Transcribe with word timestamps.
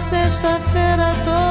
sexta-feira 0.00 1.12
todo 1.24 1.49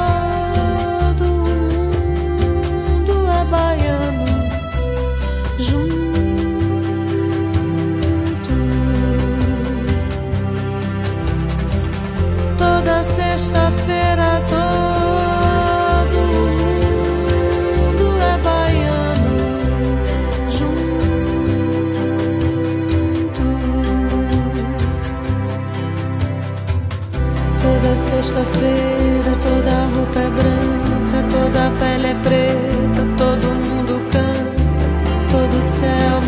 Toda 35.30 35.60
sexta-feira 35.62 36.19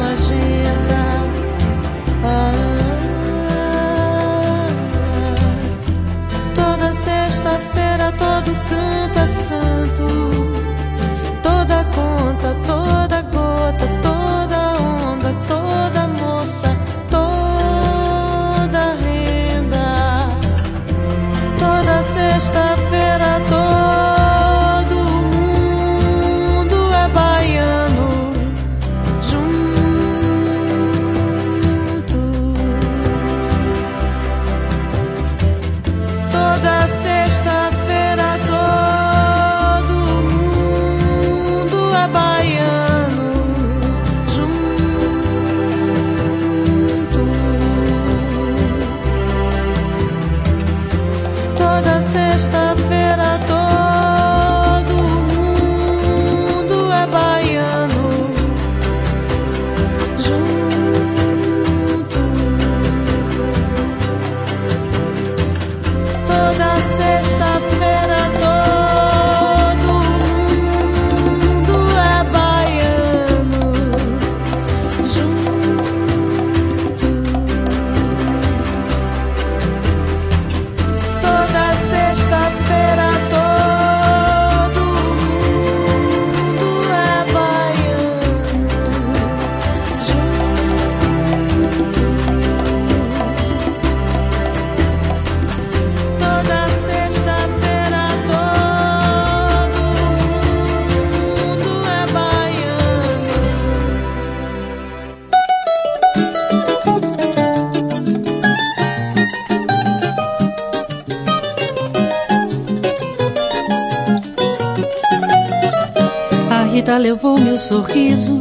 levou 117.23 117.39
meu 117.39 117.57
sorriso, 117.57 118.41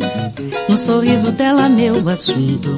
no 0.67 0.75
sorriso 0.75 1.31
dela 1.31 1.69
meu 1.69 2.09
assunto. 2.09 2.75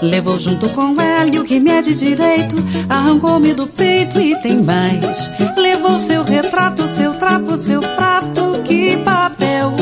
Levou 0.00 0.38
junto 0.38 0.68
com 0.68 1.00
ela 1.00 1.40
o 1.40 1.44
que 1.44 1.58
me 1.58 1.68
é 1.68 1.82
de 1.82 1.96
direito, 1.96 2.54
arrancou-me 2.88 3.52
do 3.52 3.66
peito 3.66 4.20
e 4.20 4.36
tem 4.36 4.62
mais. 4.62 5.32
Levou 5.56 5.98
seu 5.98 6.22
retrato, 6.22 6.86
seu 6.86 7.14
trapo, 7.14 7.56
seu 7.56 7.80
prato, 7.80 8.62
que 8.64 8.96
papel. 8.98 9.72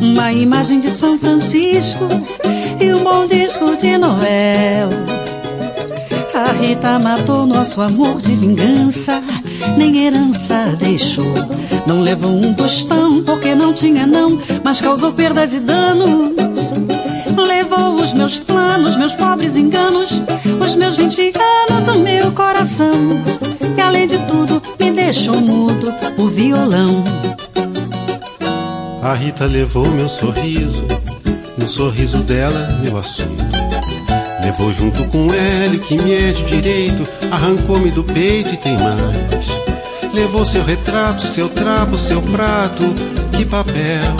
Uma 0.00 0.32
imagem 0.32 0.78
de 0.78 0.90
São 0.90 1.18
Francisco 1.18 2.04
e 2.80 2.94
um 2.94 3.02
bom 3.02 3.26
disco 3.26 3.76
de 3.76 3.98
Noel. 3.98 4.90
Rita 6.60 7.00
matou 7.00 7.46
nosso 7.46 7.82
amor 7.82 8.22
de 8.22 8.34
vingança, 8.34 9.20
nem 9.76 10.04
herança 10.04 10.76
deixou. 10.78 11.34
Não 11.86 12.00
levou 12.00 12.30
um 12.30 12.54
tostão 12.54 13.22
porque 13.22 13.54
não 13.54 13.72
tinha 13.72 14.06
não, 14.06 14.40
mas 14.62 14.80
causou 14.80 15.12
perdas 15.12 15.52
e 15.52 15.60
danos. 15.60 16.72
Levou 17.36 17.94
os 17.96 18.12
meus 18.14 18.38
planos, 18.38 18.96
meus 18.96 19.14
pobres 19.14 19.56
enganos, 19.56 20.22
os 20.64 20.74
meus 20.76 20.96
vinte 20.96 21.32
anos, 21.68 21.88
o 21.88 21.98
meu 21.98 22.32
coração. 22.32 22.92
E 23.76 23.80
além 23.80 24.06
de 24.06 24.18
tudo, 24.26 24.62
me 24.78 24.92
deixou 24.92 25.40
mudo 25.40 25.92
o 26.16 26.26
violão. 26.28 27.04
A 29.02 29.12
Rita 29.12 29.44
levou 29.44 29.86
meu 29.86 30.08
sorriso, 30.08 30.84
no 31.58 31.68
sorriso 31.68 32.18
dela, 32.18 32.78
meu 32.82 32.96
assunto. 32.96 33.44
Levou 34.42 34.72
junto 34.72 35.04
com 35.04 35.32
ela 35.32 35.76
que 35.76 35.96
me 35.96 36.12
é 36.14 36.32
de 36.32 36.42
direito, 36.44 37.06
arrancou-me 37.30 37.90
do 37.90 38.02
peito 38.02 38.54
e 38.54 38.56
tem 38.56 38.74
mais. 38.78 39.53
Levou 40.14 40.46
seu 40.46 40.64
retrato, 40.64 41.26
seu 41.26 41.48
trapo, 41.48 41.98
seu 41.98 42.22
prato 42.22 42.84
de 43.36 43.44
papel, 43.44 44.14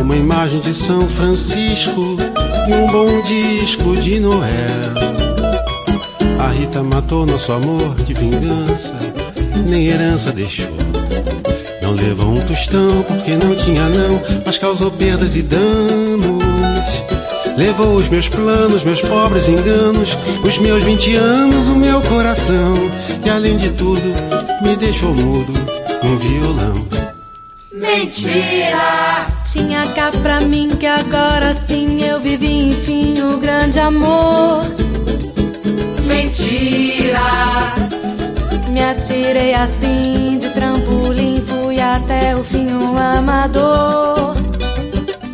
uma 0.00 0.16
imagem 0.16 0.60
de 0.60 0.72
São 0.72 1.06
Francisco 1.06 2.16
e 2.66 2.72
um 2.72 2.86
bom 2.86 3.20
disco 3.22 3.96
de 3.96 4.18
Noel. 4.18 4.40
A 6.38 6.48
Rita 6.48 6.82
matou 6.82 7.26
nosso 7.26 7.52
amor 7.52 7.94
de 7.96 8.14
vingança, 8.14 8.94
nem 9.66 9.88
herança 9.88 10.32
deixou. 10.32 10.72
Não 11.82 11.92
levou 11.92 12.32
um 12.32 12.40
tostão 12.46 13.02
porque 13.02 13.36
não 13.36 13.54
tinha 13.54 13.88
não, 13.88 14.22
mas 14.44 14.56
causou 14.56 14.90
perdas 14.90 15.36
e 15.36 15.42
danos. 15.42 16.40
Levou 17.58 17.96
os 17.96 18.08
meus 18.08 18.26
planos, 18.26 18.82
meus 18.84 19.02
pobres 19.02 19.46
enganos, 19.46 20.16
os 20.42 20.58
meus 20.58 20.82
vinte 20.82 21.14
anos, 21.14 21.66
o 21.66 21.76
meu 21.76 22.00
coração. 22.00 22.90
E 23.22 23.28
além 23.28 23.58
de 23.58 23.68
tudo, 23.70 24.29
me 24.62 24.76
deixou 24.76 25.14
mudo 25.14 25.52
um 26.02 26.16
violão. 26.16 26.86
Mentira! 27.72 29.26
Tinha 29.44 29.86
cá 29.94 30.10
pra 30.22 30.40
mim 30.40 30.76
que 30.76 30.86
agora 30.86 31.54
sim 31.54 32.02
eu 32.02 32.20
vivi 32.20 32.70
enfim 32.70 33.22
o 33.22 33.38
grande 33.38 33.78
amor. 33.78 34.62
Mentira! 36.04 37.74
Me 38.68 38.82
atirei 38.82 39.54
assim 39.54 40.38
de 40.38 40.50
trampolim, 40.50 41.42
fui 41.46 41.80
até 41.80 42.36
o 42.36 42.44
fim 42.44 42.66
um 42.72 42.96
amador. 42.96 44.36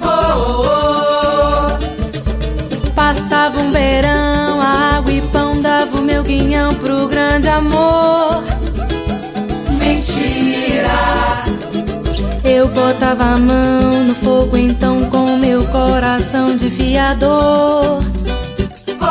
Oh, 0.03 0.07
oh, 0.07 0.63
oh. 0.65 1.77
Passava 2.95 3.61
um 3.61 3.71
verão, 3.71 4.61
água 4.61 5.13
e 5.13 5.21
pão, 5.21 5.61
dava 5.61 5.99
o 5.99 6.03
meu 6.03 6.23
guinhão 6.23 6.75
pro 6.77 7.07
grande 7.09 7.49
amor. 7.49 8.56
Mentira! 10.27 11.45
Eu 12.45 12.69
botava 12.69 13.25
a 13.25 13.39
mão 13.39 14.05
no 14.05 14.15
fogo 14.15 14.57
então 14.57 15.05
com 15.11 15.37
meu 15.37 15.65
coração 15.67 16.57
de 16.57 16.71
fiador. 16.71 18.03
Oh, 19.01 19.07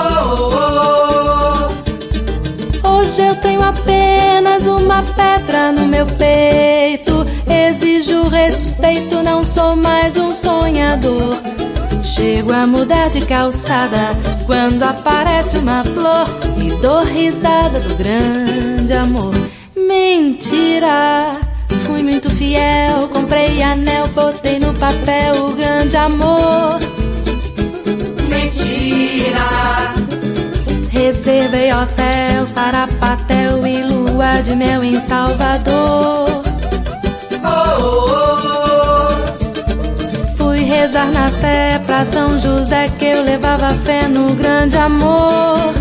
oh, 2.83 2.87
Hoje 2.87 3.21
eu 3.21 3.35
tenho 3.35 3.61
apenas 3.61 4.65
uma 4.65 5.01
pedra 5.03 5.71
no 5.71 5.85
meu 5.87 6.05
peito. 6.05 7.25
Exijo 7.47 8.27
respeito, 8.27 9.21
não 9.23 9.43
sou 9.43 9.75
mais 9.75 10.17
um 10.17 10.33
sonhador. 10.33 11.35
Chego 12.03 12.53
a 12.53 12.65
mudar 12.65 13.09
de 13.09 13.21
calçada 13.25 13.97
quando 14.45 14.83
aparece 14.83 15.57
uma 15.57 15.83
flor 15.83 16.27
e 16.57 16.69
dou 16.81 17.03
risada 17.03 17.79
do 17.79 17.95
grande 17.95 18.93
amor. 18.93 19.33
Mentira! 20.17 21.41
Fui 21.85 22.01
muito 22.01 22.29
fiel, 22.29 23.09
comprei 23.11 23.61
anel, 23.61 24.07
botei 24.07 24.59
no 24.59 24.73
papel 24.75 25.45
o 25.45 25.53
grande 25.53 25.97
amor. 25.97 26.79
Mentira! 28.29 29.93
Reservei 30.89 31.73
hotel, 31.73 32.47
sarapatel 32.47 33.67
e 33.67 33.83
lua 33.83 34.41
de 34.41 34.55
mel 34.55 34.85
em 34.85 35.01
Salvador. 35.01 36.29
Oh, 37.43 37.81
oh, 37.81 38.39
oh. 39.11 40.37
Fui 40.37 40.59
rezar 40.59 41.11
na 41.11 41.29
sé 41.29 41.81
pra 41.85 42.05
São 42.05 42.39
José 42.39 42.87
que 42.97 43.03
eu 43.03 43.21
levava 43.21 43.73
fé 43.83 44.07
no 44.07 44.33
grande 44.33 44.77
amor. 44.77 45.73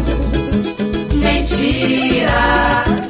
Mentira! 1.14 3.03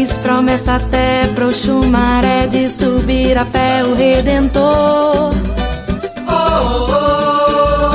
Fiz 0.00 0.16
promessa 0.16 0.76
até 0.76 1.26
pro 1.34 1.52
chumaré 1.52 2.46
de 2.46 2.70
subir 2.70 3.36
a 3.36 3.44
pé 3.44 3.84
o 3.84 3.94
Redentor. 3.94 5.34
Oh, 6.26 6.86
oh. 6.88 7.90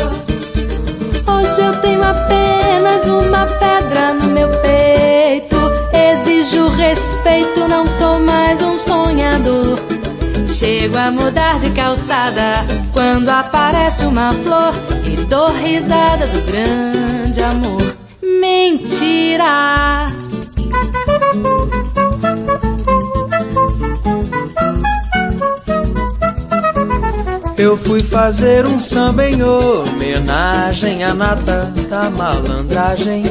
Hoje 1.31 1.61
eu 1.61 1.81
tenho 1.81 2.03
apenas 2.03 3.07
uma 3.07 3.47
pedra 3.47 4.13
no 4.13 4.27
meu 4.27 4.47
peito. 4.49 5.55
Exijo 5.91 6.67
respeito, 6.67 7.67
não 7.67 7.87
sou 7.87 8.19
mais 8.19 8.61
um 8.61 8.77
sonhador. 8.77 9.79
Chego 10.53 10.99
a 10.99 11.09
mudar 11.09 11.59
de 11.59 11.71
calçada 11.71 12.63
quando 12.93 13.29
aparece 13.29 14.05
uma 14.05 14.31
flor 14.31 14.75
e 15.03 15.15
dou 15.23 15.51
risada 15.53 16.27
do 16.27 16.41
grande 16.51 17.41
amor. 17.41 17.81
Mentira! 18.21 20.05
Eu 27.57 27.77
fui 27.77 28.03
fazer 28.03 28.65
um 28.65 28.79
samba 28.79 29.27
em 29.27 29.41
homenagem 29.41 31.03
à 31.03 31.13
nata 31.13 31.73
da 31.89 32.09
malandragem 32.09 33.23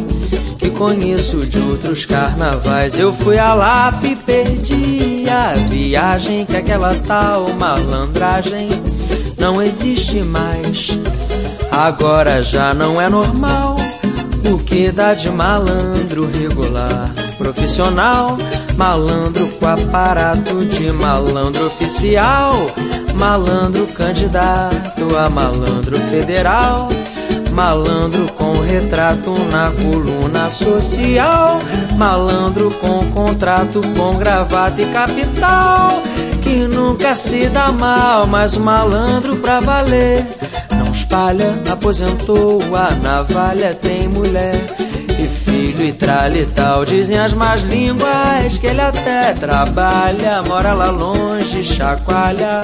que 0.59 0.71
conheço 0.71 1.47
de 1.47 1.59
outros 1.59 2.05
carnavais. 2.05 2.99
Eu 2.99 3.13
fui 3.13 3.39
a 3.39 3.55
Lapa 3.55 4.07
e 4.07 4.17
perdi 4.17 5.25
a 5.29 5.55
viagem 5.69 6.47
que 6.47 6.57
aquela 6.57 6.95
tal 7.01 7.49
malandragem 7.59 8.69
não 9.39 9.63
existe 9.63 10.23
mais. 10.23 10.99
Agora 11.71 12.43
já 12.43 12.73
não 12.73 13.01
é 13.01 13.09
normal 13.09 13.77
o 14.53 14.59
que 14.59 14.91
dá 14.91 15.13
de 15.15 15.29
malandro 15.31 16.31
regular, 16.31 17.11
profissional, 17.37 18.39
malandro 18.77 19.49
com 19.59 19.67
aparato 19.67 20.65
de 20.67 20.93
malandro 20.93 21.67
oficial. 21.67 22.53
Malandro 23.15 23.87
candidato 23.89 25.17
a 25.17 25.31
malandro 25.31 25.97
federal, 26.11 26.89
malandro 27.53 28.27
com 28.33 28.53
retrato 28.61 29.33
na 29.53 29.71
coluna 29.71 30.51
social, 30.51 31.61
malandro 31.97 32.73
com 32.73 33.09
contrato 33.13 33.81
com 33.97 34.19
gravata 34.19 34.83
e 34.83 34.87
capital, 34.87 36.03
que 36.43 36.67
nunca 36.67 37.15
se 37.15 37.49
dá 37.49 37.71
mal, 37.71 38.27
mas 38.27 38.55
o 38.55 38.61
malandro 38.61 39.37
pra 39.37 39.61
valer. 39.61 40.27
Não 40.77 40.91
espalha, 40.91 41.55
aposentou, 41.71 42.61
a 42.75 42.91
navalha 42.97 43.75
tem 43.75 44.09
mulher 44.09 44.74
e 45.83 45.89
e 45.89 45.93
tralha 45.93 46.41
e 46.41 46.47
tal. 46.47 46.85
Dizem 46.85 47.19
as 47.19 47.33
más 47.33 47.63
línguas 47.63 48.59
que 48.59 48.67
ele 48.67 48.81
até 48.81 49.33
trabalha, 49.35 50.43
mora 50.43 50.73
lá 50.73 50.91
longe, 50.91 51.65
chacoalha 51.65 52.63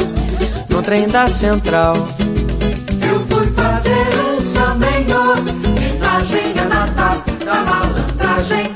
no 0.68 0.82
trem 0.82 1.08
da 1.08 1.28
central. 1.28 1.96
Eu 1.96 3.20
fui 3.26 3.46
fazer 3.48 4.06
um 4.28 4.40
samenho, 4.40 5.20
homenagem 5.32 6.58
a 6.58 6.64
Natal 6.64 7.22
da 7.44 7.54
malandragem, 7.54 8.72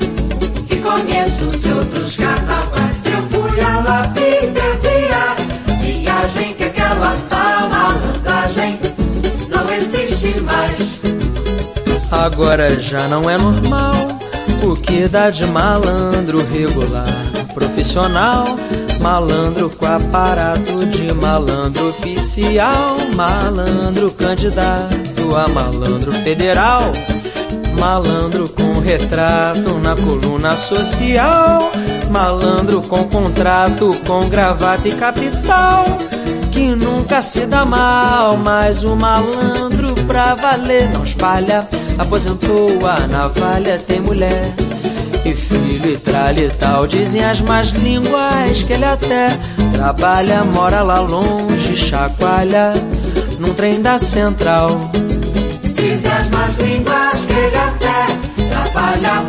que 0.67 0.75
conheço 0.77 1.45
de 1.57 1.71
outros 1.71 2.17
carnavais. 2.17 2.95
Eu 3.05 3.21
fui 3.41 3.61
a 3.61 3.79
La 3.79 4.07
Piperdia, 4.09 5.81
viagem 5.81 6.53
que 6.55 6.63
aquela 6.63 7.15
tal 7.29 7.69
malandragem 7.69 8.79
não 9.49 9.73
existe 9.73 10.39
mais. 10.41 11.01
Agora 12.11 12.79
já 12.79 13.07
não 13.07 13.29
é 13.29 13.37
normal 13.37 14.24
o 14.65 14.75
que 14.75 15.07
dá 15.07 15.29
de 15.29 15.45
malandro 15.45 16.45
regular, 16.47 17.05
profissional 17.53 18.45
Malandro 18.99 19.69
com 19.69 19.85
aparato 19.85 20.85
de 20.85 21.13
malandro 21.13 21.89
oficial, 21.89 22.97
malandro 23.15 24.09
candidato 24.11 25.35
a 25.35 25.47
malandro 25.49 26.11
federal, 26.11 26.81
malandro 27.77 28.49
com 28.49 28.79
retrato 28.79 29.77
na 29.79 29.95
coluna 29.95 30.55
social, 30.55 31.71
Malandro 32.09 32.81
com 32.83 33.03
contrato, 33.05 33.93
com 34.07 34.29
gravata 34.29 34.87
e 34.87 34.91
capital. 34.93 35.85
Que 36.51 36.73
nunca 36.73 37.21
se 37.21 37.45
dá 37.45 37.65
mal, 37.65 38.37
mas 38.37 38.83
o 38.83 38.95
malandro 38.95 39.93
pra 40.07 40.35
valer 40.35 40.89
não 40.91 41.03
espalha. 41.03 41.67
Aposentou 41.97 42.85
a 42.85 43.07
navalha, 43.07 43.79
tem 43.79 43.99
mulher 43.99 44.53
e 45.25 45.33
filho 45.33 45.91
e 45.91 45.97
tralha 45.97 46.41
e 46.41 46.49
tal. 46.49 46.85
Dizem 46.85 47.23
as 47.23 47.41
más 47.41 47.69
línguas 47.69 48.63
que 48.63 48.73
ele 48.73 48.85
até 48.85 49.37
trabalha, 49.73 50.43
mora 50.43 50.81
lá 50.81 50.99
longe, 50.99 51.75
chacoalha 51.75 52.73
num 53.39 53.53
trem 53.53 53.81
da 53.81 53.97
central. 53.97 54.91
Dizem 55.73 56.11
as 56.11 56.29
más 56.29 56.57
línguas 56.57 57.25
que 57.25 57.33
ele 57.33 57.55
até 57.57 58.05
trabalha, 58.49 59.24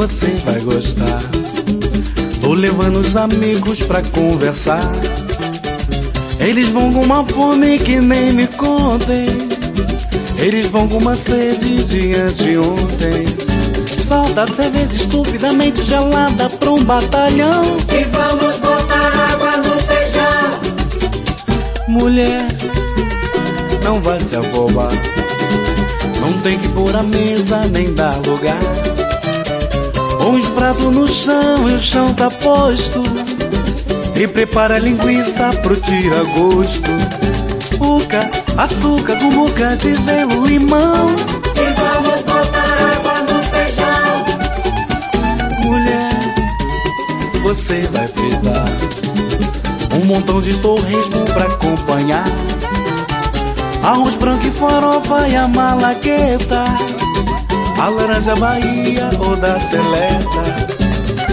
você 0.00 0.30
vai 0.46 0.58
gostar. 0.60 1.20
Tô 2.40 2.54
levando 2.54 3.00
os 3.00 3.14
amigos 3.16 3.82
pra 3.82 4.00
conversar. 4.00 4.80
Eles 6.38 6.70
vão 6.70 6.90
com 6.90 7.02
uma 7.02 7.22
fome 7.26 7.78
que 7.78 8.00
nem 8.00 8.32
me 8.32 8.46
contem. 8.46 9.26
Eles 10.38 10.64
vão 10.68 10.88
com 10.88 10.96
uma 10.96 11.14
sede 11.14 11.84
de 11.84 12.14
anteontem. 12.14 13.26
A 14.36 14.46
cerveja 14.46 14.90
estupidamente 14.90 15.82
gelada 15.82 16.48
pra 16.48 16.70
um 16.70 16.82
batalhão. 16.82 17.62
E 17.92 18.04
vamos 18.04 18.58
botar 18.58 19.32
água 19.32 19.56
no 19.58 19.78
feijão. 19.80 20.60
Mulher, 21.88 22.48
não 23.84 24.00
vai 24.00 24.18
se 24.18 24.34
afobar. 24.34 24.92
Não 26.22 26.32
tem 26.40 26.58
que 26.58 26.68
pôr 26.68 26.96
a 26.96 27.02
mesa 27.02 27.66
nem 27.66 27.92
dar 27.92 28.16
lugar. 28.26 28.99
Põe 30.20 30.38
os 30.38 30.50
pratos 30.50 30.94
no 30.94 31.08
chão 31.08 31.70
e 31.70 31.74
o 31.74 31.80
chão 31.80 32.12
tá 32.12 32.30
posto. 32.30 33.02
E 34.14 34.28
prepara 34.28 34.76
a 34.76 34.78
linguiça 34.78 35.50
pro 35.62 35.74
tira-gosto. 35.80 36.90
Uca, 37.80 38.30
açúcar 38.58 39.18
com 39.18 39.30
boca 39.30 39.74
de 39.76 39.94
gelo, 39.94 40.46
limão. 40.46 41.08
E 41.56 41.72
vamos 41.80 42.20
botar 42.24 42.76
água 42.96 43.22
no 43.22 43.42
feijão. 43.44 44.24
Mulher, 45.64 46.20
você 47.42 47.80
vai 47.90 48.06
fritar 48.06 48.66
um 49.94 50.04
montão 50.04 50.42
de 50.42 50.54
torresmo 50.58 51.24
pra 51.32 51.44
acompanhar. 51.44 52.28
Arroz 53.82 54.16
branco 54.16 54.46
e 54.46 54.50
farofa 54.50 55.26
e 55.28 55.36
a 55.36 55.48
malagueta 55.48 56.64
A 57.80 57.88
laranja 57.88 58.34
Bahia 58.34 59.08
ou 59.20 59.34
da 59.36 59.58
seleta. 59.58 60.44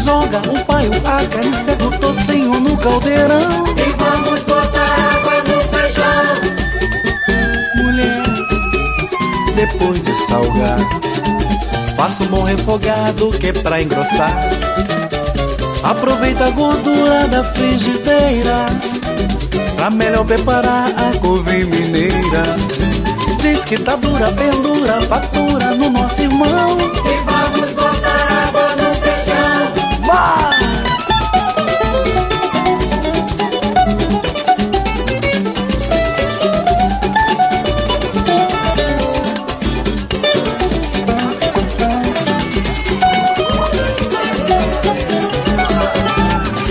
Joga 0.01 0.41
o 0.49 0.63
paio, 0.63 0.91
a 1.03 1.25
carne 1.27 1.53
seco, 1.53 1.91
tocinho 1.99 2.57
no 2.61 2.77
caldeirão. 2.77 3.65
E 3.75 3.91
vamos 4.01 4.43
botar 4.43 4.79
água 5.11 5.43
no 5.43 5.61
feijão. 5.73 6.23
Mulher, 7.83 8.23
depois 9.55 10.01
de 10.01 10.13
salgar 10.27 10.79
Faça 11.97 12.23
um 12.23 12.27
bom 12.27 12.43
refogado 12.43 13.29
que 13.31 13.47
é 13.47 13.53
pra 13.53 13.81
engrossar. 13.81 14.31
Aproveita 15.83 16.45
a 16.45 16.49
gordura 16.51 17.27
da 17.27 17.43
frigideira 17.43 18.65
Pra 19.75 19.89
melhor 19.89 20.25
preparar 20.25 20.87
a 20.87 21.17
couve 21.19 21.65
mineira 21.65 22.86
Diz 23.49 23.63
que 23.63 23.77
tá 23.77 23.95
dura, 23.95 24.29
pendura, 24.33 25.01
fatura 25.03 25.73
no 25.73 25.89
nosso 25.89 26.21
irmão 26.21 26.77
E 27.05 27.15
vamos 27.23 27.71
botar 27.71 28.43
água 28.45 28.75
no 28.75 28.93
feijão. 28.95 29.71
Vai! 30.05 30.57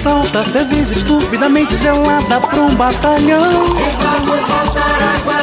Solta 0.02 0.44
cerveja 0.44 0.92
estupidamente 0.92 1.74
gelada 1.78 2.38
pra 2.42 2.60
um 2.60 2.74
batalhão 2.74 3.64
E 3.64 3.88
vamos 3.96 4.40
botar 4.40 5.16
água 5.16 5.35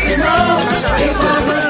fatura 0.00 0.32
no 0.44 0.64
nosso 0.64 0.94
irmão. 1.02 1.69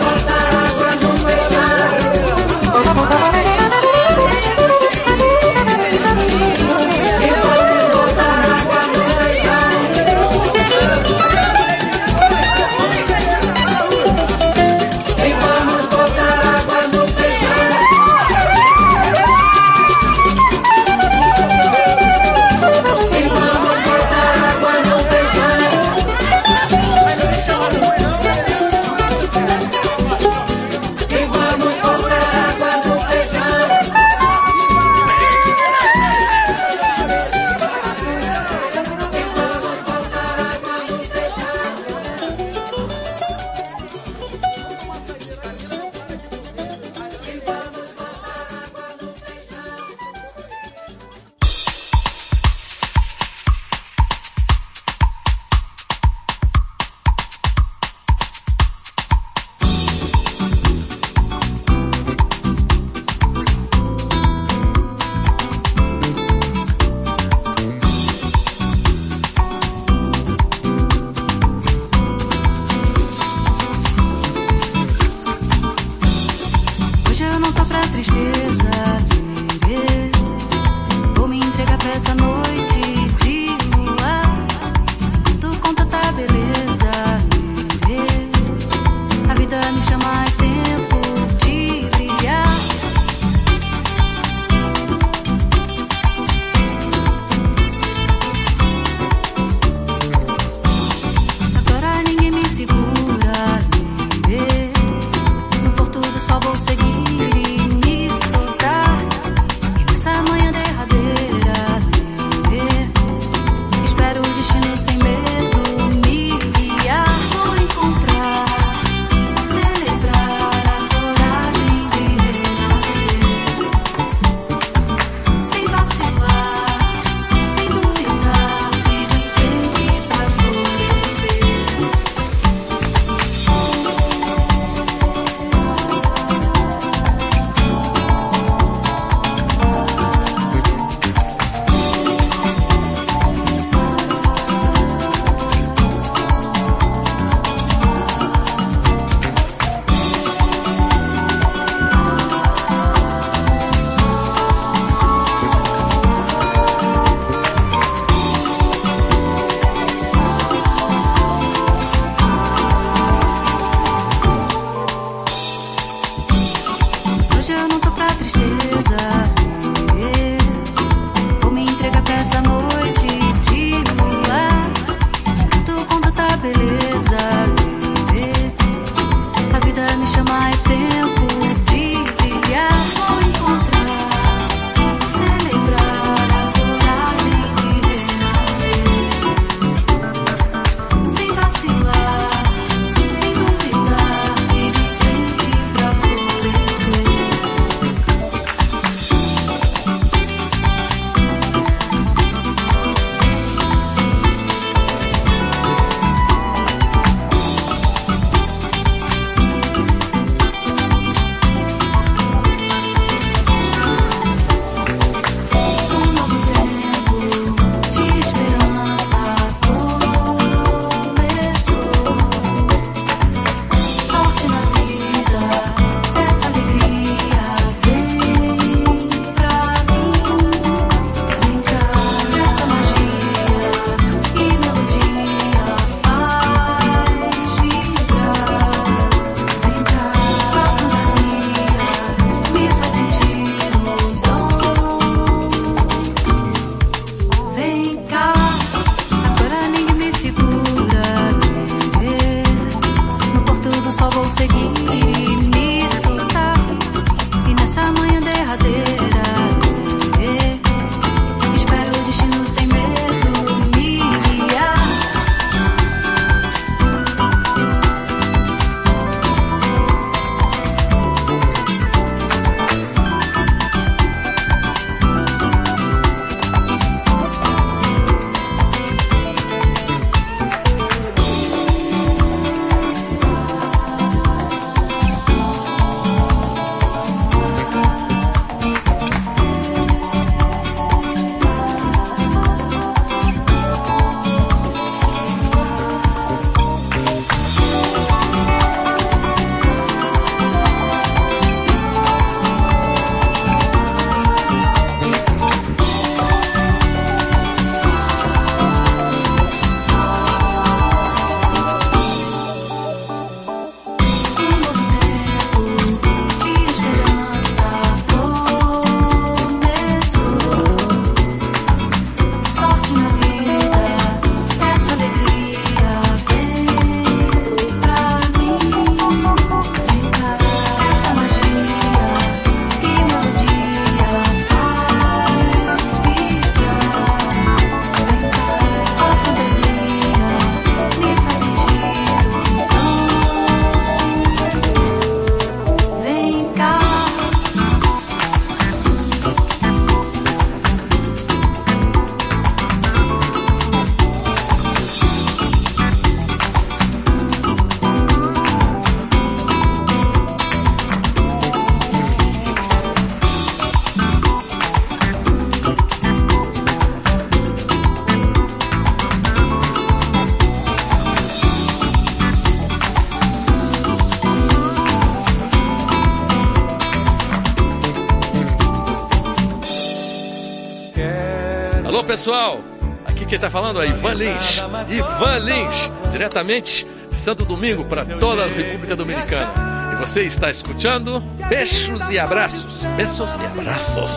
Pessoal, 382.11 382.59
aqui 383.07 383.25
quem 383.25 383.39
tá 383.39 383.49
falando 383.49 383.81
é 383.81 383.87
Ivan 383.87 384.15
Lins. 384.15 384.59
Ivan 384.91 385.39
Lins, 385.39 386.11
diretamente 386.11 386.85
de 387.09 387.15
Santo 387.15 387.45
Domingo 387.45 387.89
para 387.89 388.05
toda 388.05 388.43
a 388.43 388.49
República 388.49 388.97
Dominicana. 388.97 389.93
E 389.93 390.05
você 390.05 390.23
está 390.23 390.51
escutando 390.51 391.21
Beijos 391.49 392.11
e 392.11 392.19
Abraços. 392.19 392.83
Beijos 392.97 393.37
e 393.37 393.47
Abraços. 393.47 394.11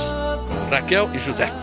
Com 0.48 0.70
Raquel 0.72 1.12
e 1.14 1.20
José. 1.20 1.54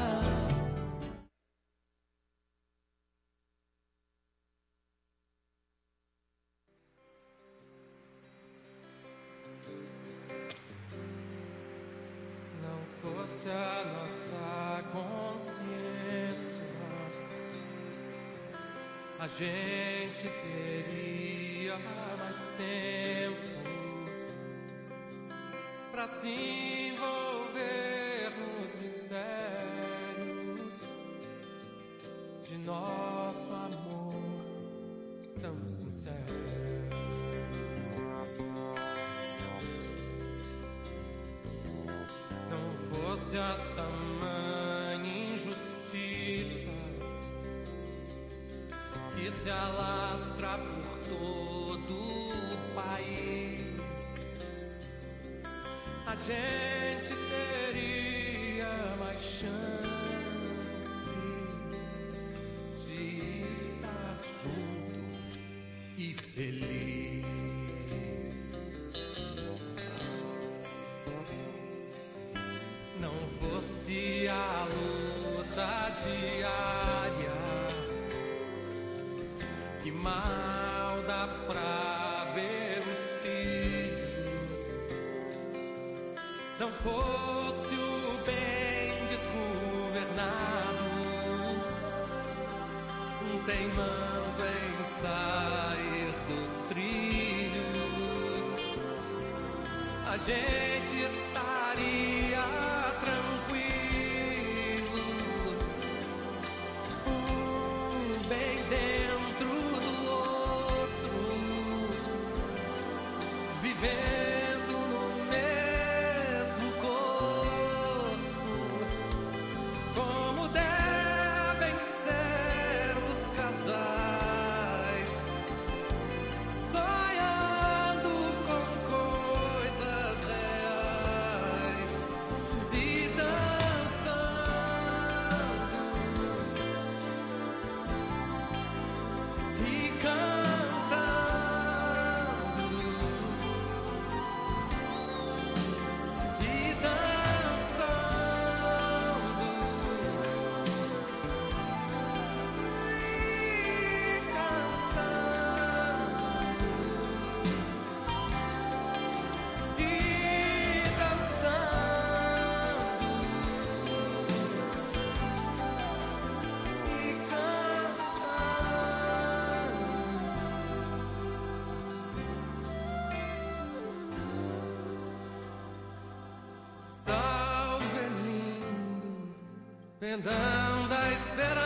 Pendão 180.01 180.89
da 180.89 181.13
esperança. 181.13 181.60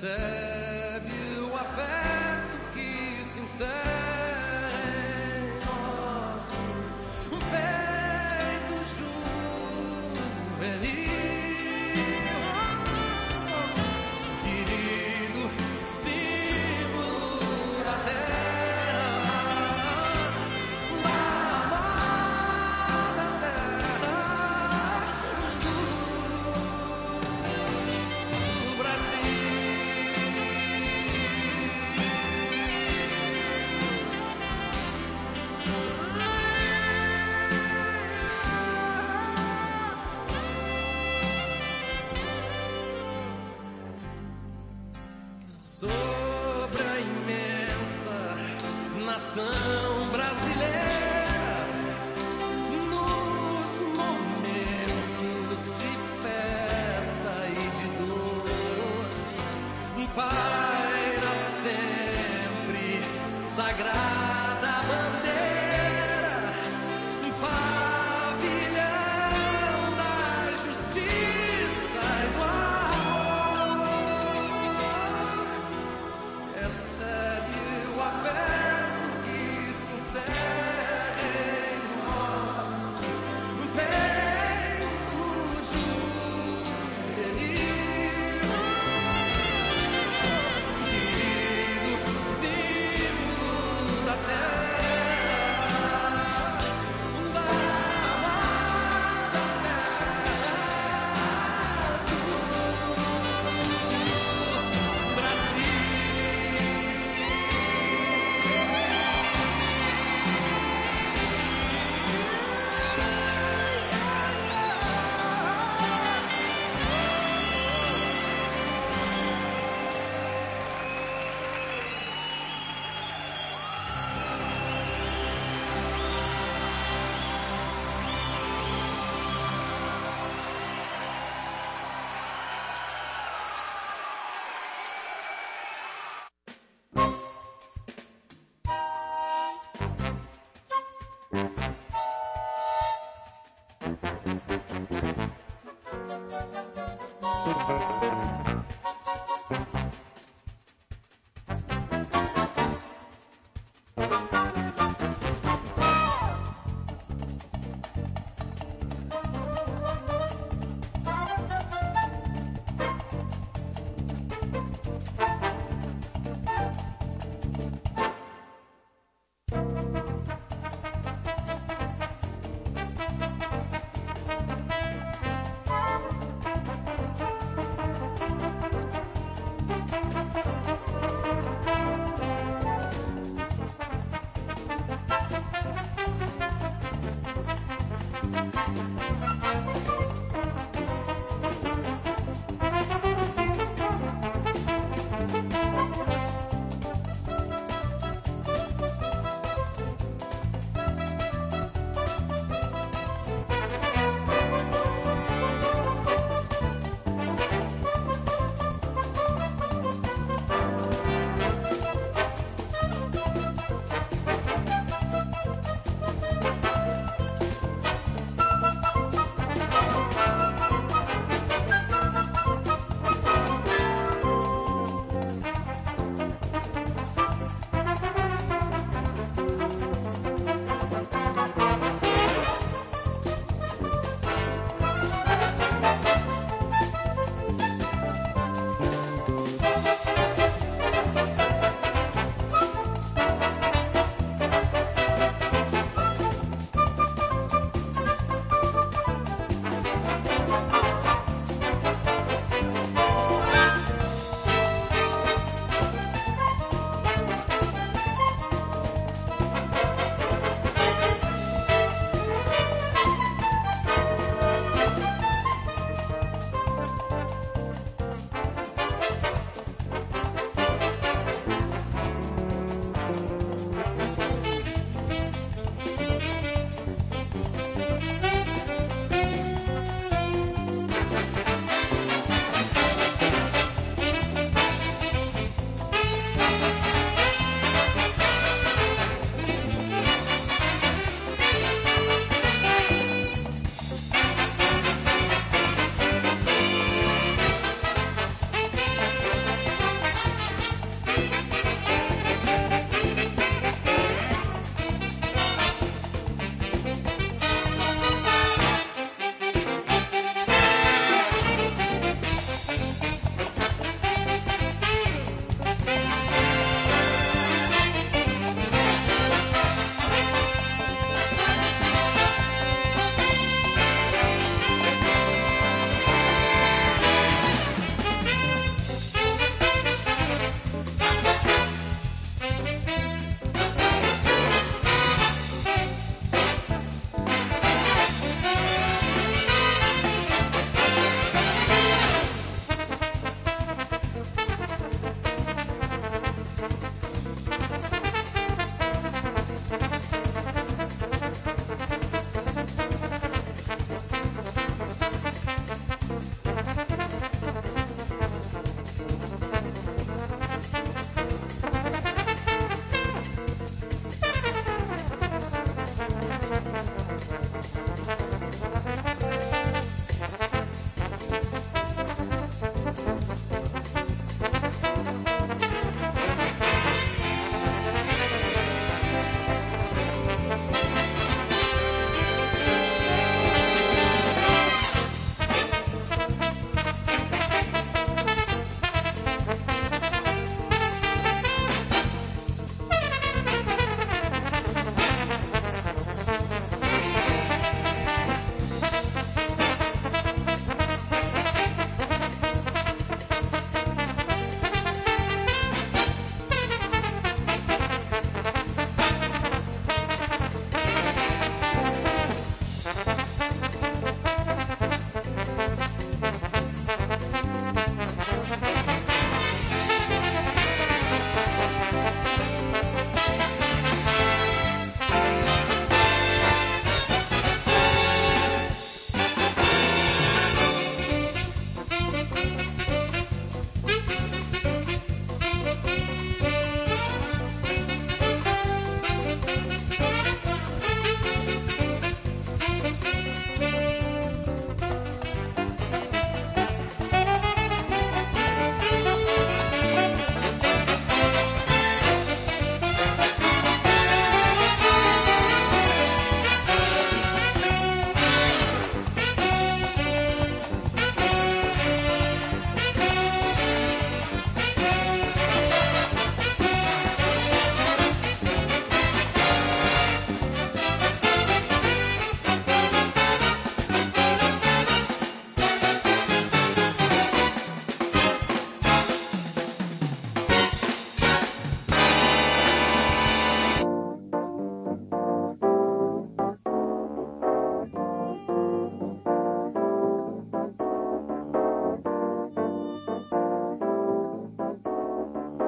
Sul 0.00 0.25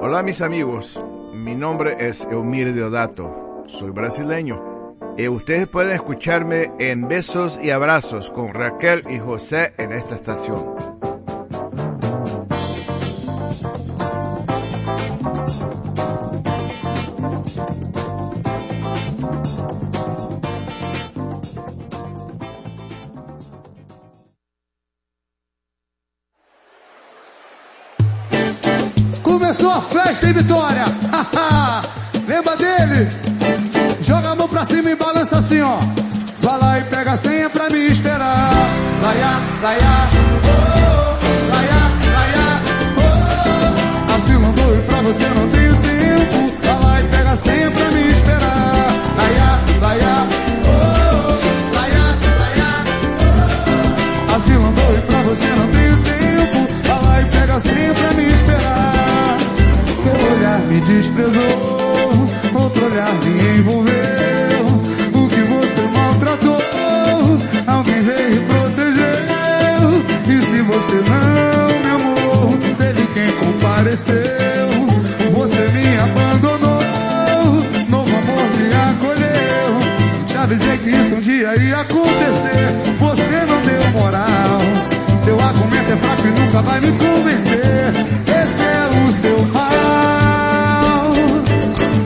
Hola 0.09 0.23
mis 0.23 0.41
amigos, 0.41 0.99
mi 1.35 1.53
nombre 1.53 1.95
es 1.99 2.27
Eumir 2.31 2.73
Deodato, 2.73 3.63
soy 3.67 3.91
brasileño. 3.91 4.95
Y 5.15 5.27
ustedes 5.27 5.67
pueden 5.67 5.93
escucharme 5.93 6.71
en 6.79 7.07
Besos 7.07 7.59
y 7.61 7.69
Abrazos 7.69 8.31
con 8.31 8.51
Raquel 8.51 9.03
y 9.07 9.19
José 9.19 9.75
en 9.77 9.91
esta 9.91 10.15
estación. 10.15 10.78
Balança 35.13 35.37
assim, 35.37 35.61
ó. 35.61 35.79
Vai 36.41 36.59
lá 36.59 36.79
e 36.79 36.83
pega 36.83 37.13
a 37.13 37.17
senha 37.17 37.49
pra 37.49 37.69
me 37.69 37.87
esperar. 37.87 38.53
Laia, 39.01 39.41
laia, 39.63 40.09
oh, 40.45 40.59
laia, 41.51 41.81
laia, 42.15 42.47
oh. 42.97 44.13
A 44.13 44.17
fila 44.27 44.49
e 44.77 44.81
pra 44.83 45.01
você 45.01 45.27
não 45.35 45.47
tenho 45.49 45.75
tempo. 45.77 46.53
Vai 46.63 46.83
lá 46.83 46.99
e 46.99 47.03
pega 47.05 47.31
a 47.31 47.35
senha 47.35 47.71
pra 47.71 47.91
me 47.91 48.11
esperar. 48.11 48.85
Laia, 49.17 49.49
laia, 49.81 50.27
oh, 50.65 51.75
laia, 51.75 52.05
laia, 52.39 52.69
oh. 53.25 54.35
A 54.35 54.39
fila 54.41 54.69
e 54.95 55.01
pra 55.01 55.21
você 55.23 55.47
não 55.47 55.67
tenho 55.69 55.97
tempo. 56.03 56.57
Vai 56.87 57.03
lá 57.03 57.21
e 57.21 57.25
pega 57.25 57.55
a 57.55 57.59
senha 57.59 57.93
pra 57.93 58.11
me 58.13 58.25
esperar. 58.31 59.37
Teu 60.03 60.37
olhar 60.37 60.59
me 60.59 60.79
desprezou, 60.81 62.27
outro 62.53 62.85
olhar 62.85 63.11
me 63.23 63.59
envolveu. 63.59 63.98
Alguém 67.89 68.01
veio 68.01 68.41
protegeu. 68.43 69.89
E 70.27 70.41
se 70.41 70.61
você 70.61 70.93
não 70.93 71.79
me 71.79 71.89
amou, 71.95 72.57
teve 72.77 73.05
quem 73.07 73.31
compareceu. 73.33 74.69
Você 75.33 75.67
me 75.69 75.97
abandonou, 75.97 76.83
novo 77.89 78.15
amor 78.15 78.49
me 78.57 78.67
acolheu. 78.91 80.25
Te 80.27 80.37
avisei 80.37 80.77
que 80.77 80.89
isso 80.89 81.15
um 81.15 81.21
dia 81.21 81.55
ia 81.55 81.77
acontecer. 81.81 82.75
Você 82.99 83.45
não 83.47 83.61
deu 83.61 84.01
moral. 84.01 84.59
Teu 85.25 85.39
argumento 85.39 85.91
é 85.91 85.97
fraco 85.97 86.27
e 86.27 86.39
nunca 86.39 86.61
vai 86.61 86.79
me 86.81 86.91
convencer. 86.91 87.91
Esse 88.25 88.63
é 88.63 88.89
o 89.07 89.11
seu 89.13 89.45
mal. 89.53 91.11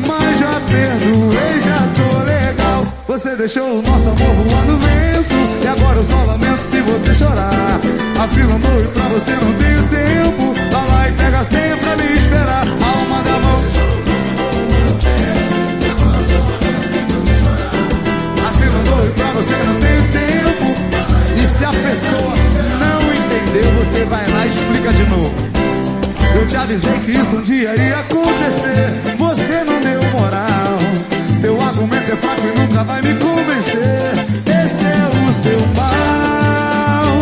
Mas 0.07 0.39
já 0.39 0.61
perdoei, 0.69 1.61
já 1.61 1.88
tô 1.95 2.23
legal. 2.23 2.93
Você 3.07 3.36
deixou 3.36 3.79
o 3.79 3.81
nosso 3.81 4.09
amor 4.09 4.36
voar 4.36 4.65
no 4.65 4.77
vento. 4.77 5.53
Agora 5.76 5.97
eu 5.97 6.03
só 6.03 6.24
lamento 6.26 6.61
se 6.71 6.82
você 6.82 7.15
chorar. 7.15 7.80
A 8.21 8.28
fila 8.28 8.53
andou 8.53 8.84
e 8.84 8.88
pra 8.89 9.07
você 9.09 9.32
não 9.32 9.53
tenho 9.53 9.84
tempo. 9.89 10.53
Vai 10.71 10.88
lá 10.88 11.09
e 11.09 11.11
pega 11.13 11.43
senha 11.43 11.78
pra 11.78 11.95
me 11.97 12.03
esperar. 12.15 12.67
Alma 12.67 13.24
da 13.24 13.39
mão. 13.39 13.63
A 18.38 18.51
fila 18.53 18.80
andou 18.80 19.07
e 19.07 19.11
pra 19.11 19.26
você 19.32 19.55
não 19.65 19.80
tenho 19.80 20.03
tempo. 20.11 20.65
E 21.36 21.47
se 21.47 21.65
a 21.65 21.71
pessoa 21.71 22.36
não 22.80 23.01
entendeu, 23.13 23.71
você 23.84 24.05
vai 24.05 24.30
lá 24.30 24.45
e 24.45 24.49
explica 24.49 24.93
de 24.93 25.09
novo. 25.09 25.34
Eu 26.36 26.47
te 26.47 26.55
avisei 26.55 26.99
que 26.99 27.11
isso 27.11 27.36
um 27.36 27.41
dia 27.41 27.76
ia 27.76 27.99
acontecer. 27.99 29.01
Você 29.17 29.63
não 29.63 29.80
deu 29.82 30.03
moral. 30.11 30.78
Teu 31.41 31.59
argumento 31.59 32.11
é 32.11 32.15
fraco 32.15 32.41
e 32.47 32.59
nunca 32.59 32.84
vai 32.84 33.01
me 33.01 33.13
convencer. 33.15 34.53
Seu 35.44 35.60
mal. 35.76 37.16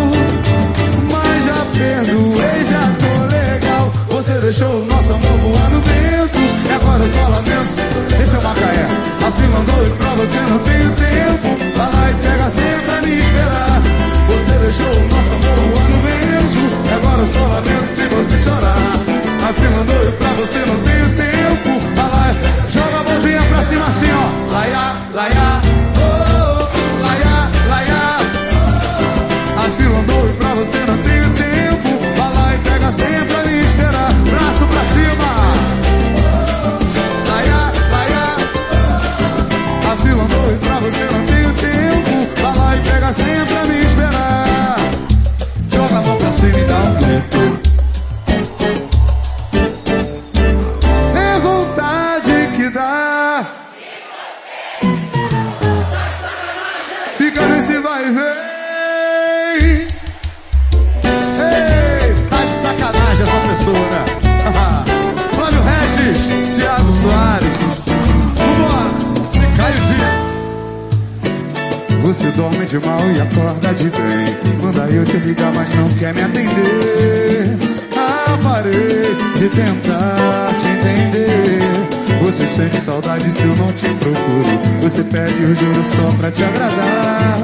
Mas 1.10 1.40
já 1.44 1.66
perdoei, 1.74 2.66
já 2.70 2.84
tô 3.02 3.12
legal. 3.34 3.92
Você 4.10 4.34
deixou 4.34 4.84
o 4.84 4.86
nosso 4.86 5.14
amor 5.14 5.38
voar 5.40 5.70
no 5.72 5.82
vento. 5.82 6.38
E 6.38 6.72
agora 6.72 7.04
eu 7.04 7.10
só 7.10 7.28
lamento. 7.30 7.82
Esse 8.22 8.36
é 8.36 8.38
o 8.38 8.44
Macaé. 8.44 8.86
A 9.26 9.32
fila 9.32 9.58
andou 9.58 9.88
e 9.88 9.90
pra 9.98 10.10
você 10.14 10.40
não 10.40 10.60
tenho 10.60 10.92
tempo. 10.92 11.48
Vai 11.76 11.92
lá 11.92 12.12
e 12.12 12.14
pega 12.14 12.46
a 12.46 12.50
senha 12.52 12.80
pra 12.86 13.02
me 13.02 13.18
esperar. 13.18 13.82
Você 14.28 14.52
deixou 14.52 14.86
o 14.86 15.08
nosso 15.10 15.34
amor 15.34 15.56
voar 15.66 15.90
no 15.90 15.98
vento. 16.06 16.62
E 16.86 16.94
agora 16.94 17.22
eu 17.24 17.30
só 17.34 17.44
lamento 17.48 17.90
se 17.96 18.04
você 18.06 18.38
chorar. 18.44 19.02
A 19.50 19.54
fila 19.54 19.82
andou 19.82 20.08
e 20.08 20.12
pra 20.12 20.30
você 20.30 20.60
não 20.60 20.78
tenho 20.84 21.10
tempo. 21.16 21.70
Vai 21.96 22.10
lá, 22.12 22.36
joga 22.70 22.98
a 23.00 23.04
mãozinha 23.04 23.42
pra 23.50 23.64
cima 23.66 23.88
assim, 23.88 24.12
ó. 24.14 24.54
Laia, 24.54 24.96
laia, 25.12 25.62
oh, 25.98 26.31
você 40.92 41.06
não 41.06 41.26
tenho 41.26 41.54
tempo. 41.54 42.42
Vai 42.42 42.58
lá 42.58 42.76
e 42.76 42.82
pega 42.82 43.08
a 43.08 43.14
senha 43.14 43.46
Você 85.02 85.10
pede 85.10 85.44
o 85.46 85.56
juro 85.56 85.84
só 85.84 86.16
pra 86.16 86.32
te 86.32 86.44
agradar. 86.44 87.40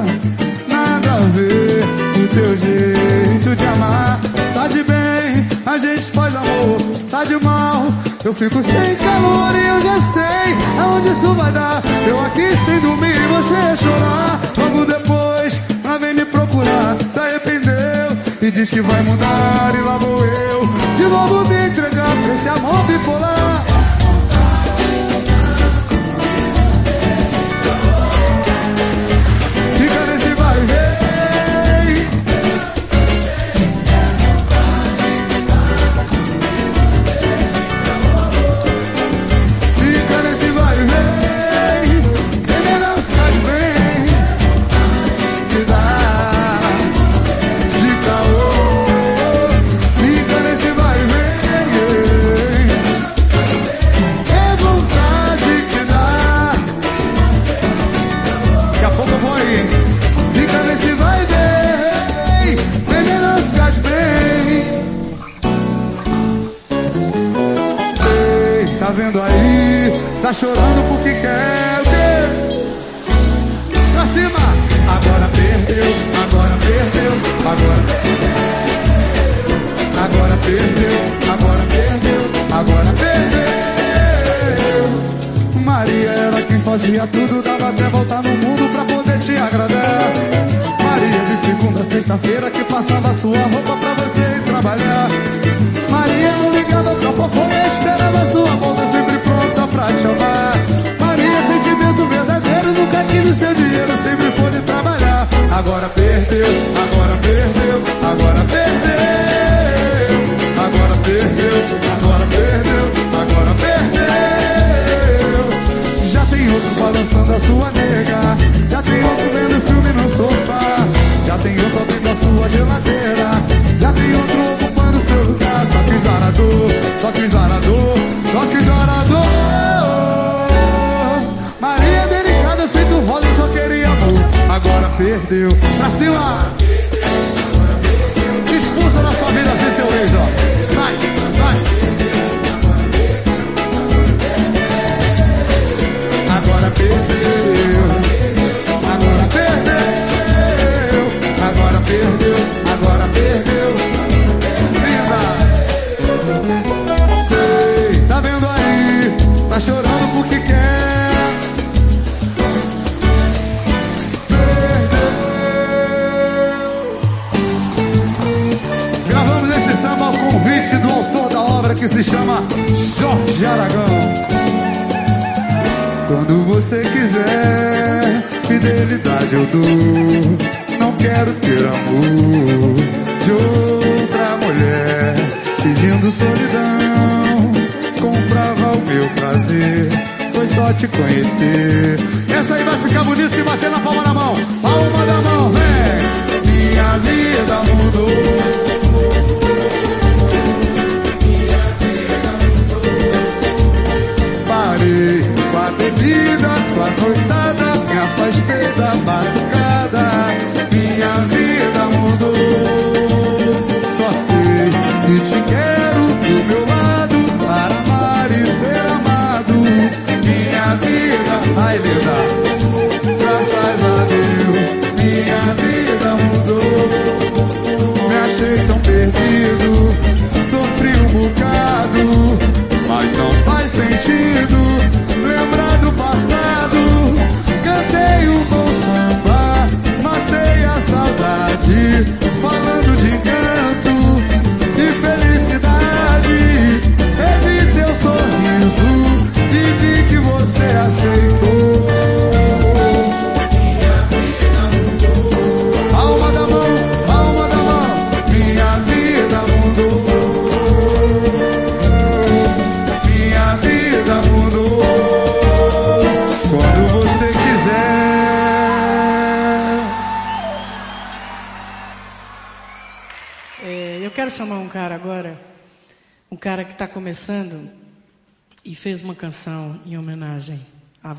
Nada 0.68 1.12
a 1.12 1.20
ver 1.32 1.84
o 2.14 2.28
teu 2.28 2.56
jeito 2.56 3.56
de 3.56 3.66
amar. 3.66 4.20
Tá 4.54 4.68
de 4.68 4.84
bem, 4.84 5.48
a 5.66 5.76
gente 5.76 6.04
faz 6.12 6.36
amor. 6.36 6.78
Tá 7.10 7.24
de 7.24 7.36
mal, 7.44 7.86
eu 8.24 8.32
fico 8.32 8.62
sem 8.62 8.94
calor 8.94 9.56
e 9.56 9.66
eu 9.66 9.80
já 9.80 10.00
sei 10.00 10.56
aonde 10.80 11.08
isso 11.08 11.34
vai 11.34 11.50
dar. 11.50 11.82
Eu 12.06 12.24
aqui 12.26 12.46
sem 12.64 12.78
dormir 12.78 13.16
e 13.16 13.26
você 13.26 13.84
chorar. 13.84 14.40
Logo 14.56 14.84
depois, 14.84 15.60
lá 15.84 15.98
vem 15.98 16.14
me 16.14 16.24
procurar. 16.26 16.96
Se 17.10 17.18
arrependeu 17.18 18.16
e 18.40 18.50
diz 18.52 18.70
que 18.70 18.80
vai 18.80 19.02
mudar. 19.02 19.72
E 19.76 19.80
lá 19.80 19.98
vou 19.98 20.24
eu, 20.24 20.68
de 20.96 21.02
novo 21.02 21.48
me 21.48 21.66
entregar 21.66 22.06
pra 22.06 22.34
esse 22.34 22.48
amor 22.48 22.84
bipolar. 22.86 23.77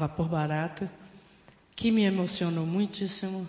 por 0.09 0.27
Barato, 0.27 0.89
que 1.75 1.91
me 1.91 2.03
emocionou 2.03 2.65
muitíssimo 2.65 3.47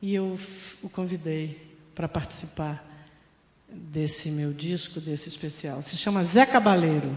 e 0.00 0.14
eu 0.14 0.38
o 0.82 0.88
convidei 0.88 1.74
para 1.94 2.08
participar 2.08 2.84
desse 3.68 4.30
meu 4.30 4.52
disco, 4.52 5.00
desse 5.00 5.28
especial. 5.28 5.82
Se 5.82 5.96
chama 5.96 6.22
Zé 6.22 6.44
Cabaleiro. 6.44 7.16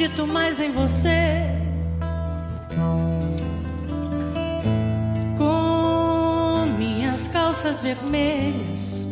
acredito 0.00 0.26
mais 0.26 0.58
em 0.60 0.72
você. 0.72 1.44
Com 5.36 6.66
minhas 6.78 7.28
calças 7.28 7.82
vermelhas, 7.82 9.04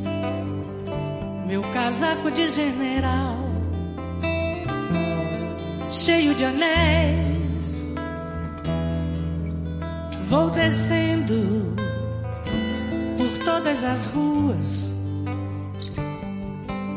meu 1.47 1.61
casaco 1.75 2.31
de 2.31 2.49
general, 2.49 3.37
cheio 5.91 6.35
de 6.35 6.47
anéis, 6.47 7.85
vou 10.27 10.49
descendo 10.49 11.77
por 13.19 13.45
todas 13.45 13.85
as 13.85 14.05
ruas 14.07 14.91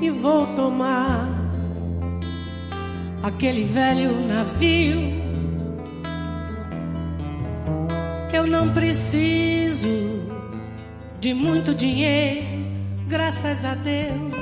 e 0.02 0.10
vou 0.10 0.48
tomar 0.56 1.41
aquele 3.24 3.64
velho 3.64 4.12
navio. 4.28 5.22
Eu 8.34 8.48
não 8.48 8.72
preciso 8.74 9.90
de 11.20 11.34
muito 11.34 11.76
dinheiro, 11.76 12.48
graças 13.08 13.64
a 13.66 13.76
Deus. 13.76 14.41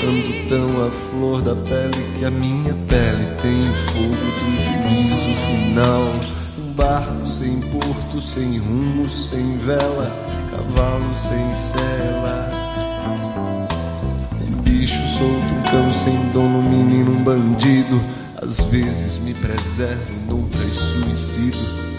tocando 0.00 0.48
tão 0.48 0.86
a 0.86 0.90
flor 0.90 1.42
da 1.42 1.54
pele 1.54 2.18
que 2.18 2.24
a 2.24 2.30
minha 2.30 2.72
pele 2.88 3.26
tem 3.42 3.68
o 3.68 3.74
fogo 3.74 4.08
do 4.08 4.50
juízo 4.64 5.34
final. 5.46 6.14
Um 6.58 6.72
barco 6.72 7.26
sem 7.26 7.60
porto, 7.60 8.20
sem 8.20 8.58
rumo, 8.58 9.08
sem 9.10 9.58
vela, 9.58 10.10
cavalo 10.50 11.14
sem 11.14 11.54
cela. 11.54 12.50
Um 14.40 14.62
bicho 14.62 15.06
solto, 15.18 15.54
um 15.54 15.62
cão 15.70 15.92
sem 15.92 16.16
dono, 16.32 16.58
um 16.58 16.70
menino, 16.70 17.12
um 17.12 17.22
bandido. 17.22 18.00
Às 18.42 18.58
vezes 18.70 19.18
me 19.18 19.34
preservo, 19.34 20.14
noutras 20.26 20.76
suicido. 20.76 21.89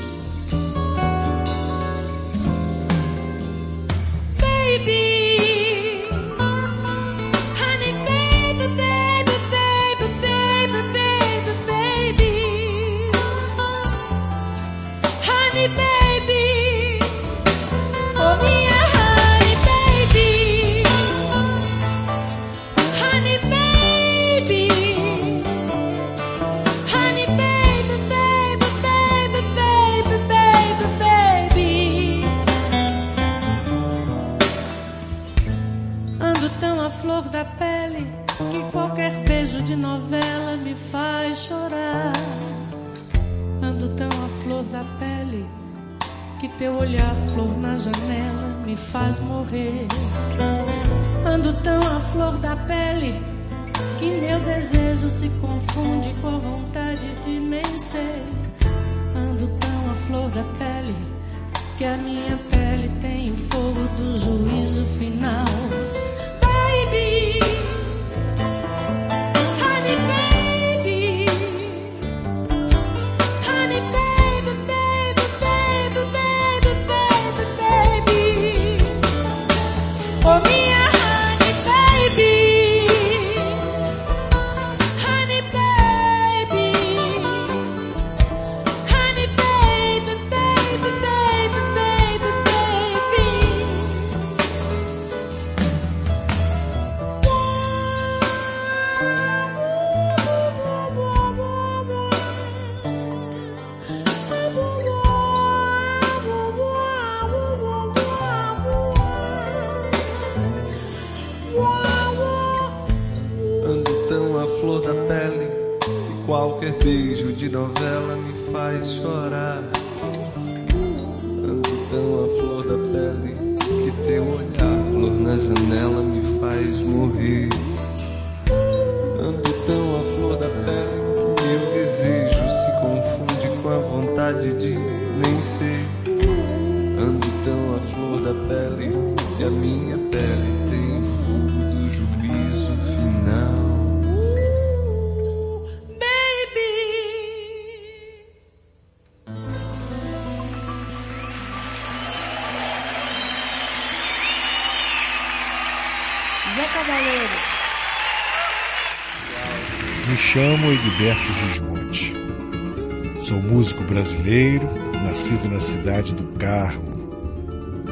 cidade 165.82 166.14
do 166.14 166.26
Carmo. 166.38 166.92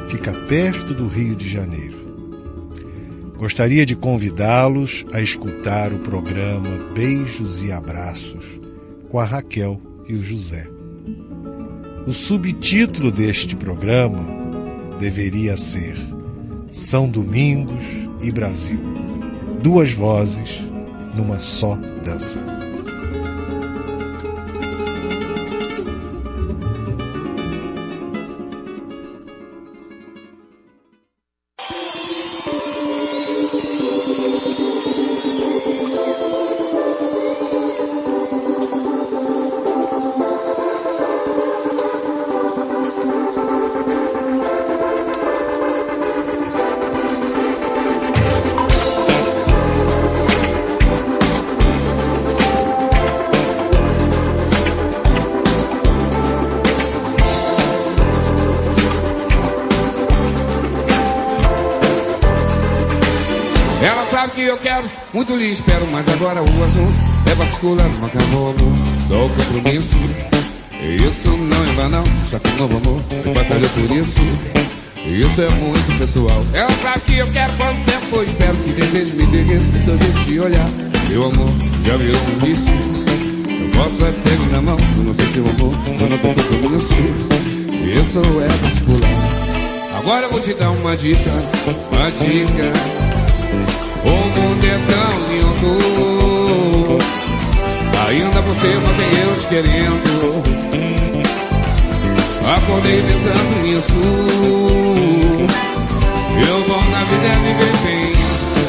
Fica 0.10 0.32
perto 0.32 0.94
do 0.94 1.08
Rio 1.08 1.36
de 1.36 1.50
Janeiro. 1.50 1.98
Gostaria 3.36 3.84
de 3.84 3.96
convidá-los 3.96 5.08
a 5.12 5.20
escutar 5.20 5.92
o 5.92 5.98
programa 5.98 6.70
Beijos 6.94 7.64
e 7.64 7.72
Abraços 7.72 8.62
com 9.10 9.18
a 9.18 9.26
Raquel 9.26 9.82
e 10.08 10.14
o 10.14 10.22
José. 10.22 10.68
O 12.06 12.12
subtítulo 12.12 13.12
deste 13.12 13.56
programa 13.56 14.24
deveria 15.00 15.58
ser 15.58 15.98
São 16.72 17.10
Domingos 17.10 17.86
e 18.22 18.32
Brasil. 18.32 18.82
Duas 19.64 19.92
vozes 19.92 20.62
numa 21.16 21.40
só 21.40 21.76
dança. 22.06 22.49
Eu 64.50 64.58
quero, 64.58 64.90
muito 65.14 65.36
lhe 65.36 65.52
espero, 65.52 65.86
mas 65.92 66.10
agora 66.10 66.42
o 66.42 66.64
assunto 66.64 66.94
é 67.32 67.36
particular, 67.36 67.86
acabou 67.86 68.50
amor, 68.50 68.74
só 69.08 69.26
o 69.26 69.30
compromisso. 69.30 69.98
Isso 71.06 71.30
não 71.30 71.70
é 71.70 71.74
banal, 71.76 72.04
está 72.24 72.40
com 72.40 72.50
novo 72.58 72.78
amor, 72.78 73.04
eu 73.26 73.34
batalho 73.34 73.70
por 73.70 73.96
isso. 73.96 74.22
Isso 75.06 75.42
é 75.42 75.50
muito 75.50 76.00
pessoal. 76.00 76.44
Ela 76.54 76.72
sabe 76.82 77.02
que 77.02 77.18
eu 77.18 77.32
quero 77.32 77.54
quanto 77.58 77.86
tempo 77.86 78.16
eu 78.16 78.24
espero 78.24 78.58
que 78.58 78.72
desejo 78.74 79.16
me 79.16 79.26
dê 79.28 79.44
do 79.44 79.86
seu 79.86 79.98
jeito 79.98 80.20
de 80.26 80.40
olhar. 80.40 80.70
Meu 81.10 81.26
amor 81.26 81.52
já 81.86 81.98
virou 81.98 82.22
um 82.22 82.46
vício. 82.46 82.74
Eu 83.48 83.70
posso 83.70 84.04
até 84.04 84.32
me 84.32 84.50
dar 84.52 84.62
mão, 84.62 84.78
eu 84.98 85.04
não 85.04 85.14
sei 85.14 85.26
se 85.26 85.40
o 85.40 85.50
amor, 85.50 85.74
eu 85.86 86.10
não 86.10 86.18
tenho 86.18 86.36
compromisso. 86.36 86.96
Isso 88.00 88.20
é 88.20 88.64
particular. 88.64 90.00
Agora 90.00 90.26
eu 90.26 90.32
vou 90.32 90.40
te 90.40 90.54
dar 90.56 90.72
uma 90.72 90.98
dica, 90.98 91.30
uma 91.92 92.10
dica. 92.12 92.99
O 94.60 94.62
mundo 94.62 94.66
é 94.66 94.78
tão 94.92 95.16
lindo 95.30 97.00
Ainda 98.08 98.42
você 98.42 98.68
mantém 98.68 99.14
eu 99.22 99.32
te 99.40 99.48
querendo. 99.48 100.44
Acordei 102.46 103.02
pensando 103.02 103.54
nisso. 103.64 103.94
Eu 106.48 106.58
vou 106.64 106.82
na 106.90 107.04
vida 107.04 107.30
viver 107.44 107.76
bem 107.84 108.14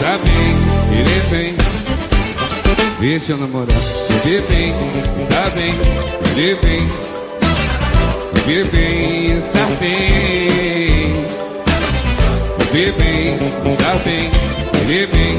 Tá 0.00 0.18
bem, 0.18 0.52
viver 0.90 1.24
bem. 1.30 1.56
Deixa 3.00 3.32
eu 3.32 3.38
namorar 3.38 3.76
Viver 4.24 4.42
bem, 4.50 4.74
tá 5.28 5.50
bem 5.54 5.74
Viver 6.34 6.56
bem. 6.60 6.88
Viver 8.34 8.64
bem, 8.70 9.36
está 9.36 9.66
bem. 9.80 11.14
Viver 12.72 12.92
bem, 12.92 13.34
está 13.72 13.94
bem 14.04 14.30
Viver 14.86 15.06
bem, 15.08 15.38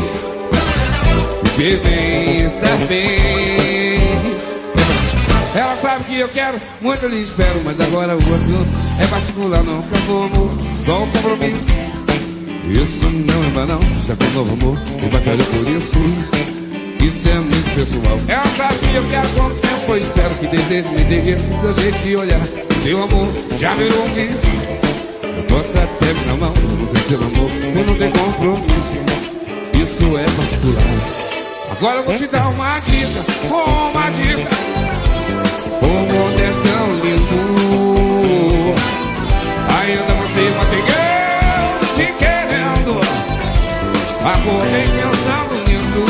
bem, 1.58 2.45
estar 2.45 2.78
bem. 2.88 3.99
Ela 5.54 5.76
sabe 5.76 6.04
que 6.06 6.20
eu 6.20 6.30
quero, 6.30 6.62
muito 6.82 7.08
lhe 7.08 7.22
espero, 7.22 7.62
mas 7.66 7.80
agora 7.80 8.16
o 8.16 8.18
assunto 8.18 8.70
é 8.99 9.08
particular, 9.08 9.64
não 9.64 9.80
acabou 9.80 10.24
amor, 10.24 10.52
só 10.86 11.04
o 11.04 11.08
compromisso. 11.08 11.66
Isso 12.70 13.10
não 13.10 13.43
é 13.43 13.49
banal, 13.49 13.80
já 14.08 14.16
com 14.16 14.26
novo 14.34 14.54
amor, 14.54 14.78
e 15.04 15.08
batalha 15.08 15.43
por 15.43 15.68
isso. 15.68 16.41
Isso 17.06 17.30
é 17.30 17.34
muito 17.34 17.76
pessoal. 17.76 18.20
Ela 18.28 18.45
sabe 18.56 18.78
que 18.78 18.95
eu 18.95 19.10
quero 19.10 19.30
quanto 19.30 19.56
tempo 19.56 19.91
eu 19.91 19.97
espero 19.97 20.36
que 20.36 20.47
desejo 20.47 20.89
me 20.89 21.04
dê 21.04 21.38
seu 21.62 21.74
jeito 21.82 21.97
de 21.99 22.16
olhar. 22.16 22.41
Meu 22.86 23.04
amor 23.04 23.28
já 23.60 23.76
virou 23.76 24.06
um 24.06 24.14
vício. 24.14 24.82
Eu 25.24 25.43
posso 25.43 25.78
até 25.78 26.14
me 26.14 26.26
dar 26.26 26.38
mão, 26.38 26.54
não 26.80 26.88
sei 26.88 26.99
se 27.02 27.16
amor, 27.16 27.52
eu 27.76 27.86
não 27.86 27.95
tenho 27.95 28.12
compromisso 28.12 29.02
isso 29.82 30.18
é 30.18 30.24
particular. 30.24 31.20
Agora 31.82 31.97
eu 31.97 32.03
vou 32.03 32.15
te 32.15 32.27
dar 32.27 32.47
uma 32.47 32.77
dica, 32.77 33.25
uma 33.49 34.11
dica. 34.11 34.47
O 35.82 35.88
mundo 35.88 36.38
é 36.38 36.53
tão 36.61 36.93
lindo. 37.01 37.41
Ainda 39.79 40.13
você 40.13 40.41
mantém 40.57 40.84
te 41.95 42.05
querendo. 42.19 43.01
Acordei 44.23 44.86
pensando 44.89 45.55
nisso. 45.67 46.01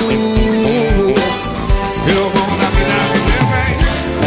Eu 2.05 2.23
vou 2.31 2.47
na 2.57 2.67
vida 2.75 2.99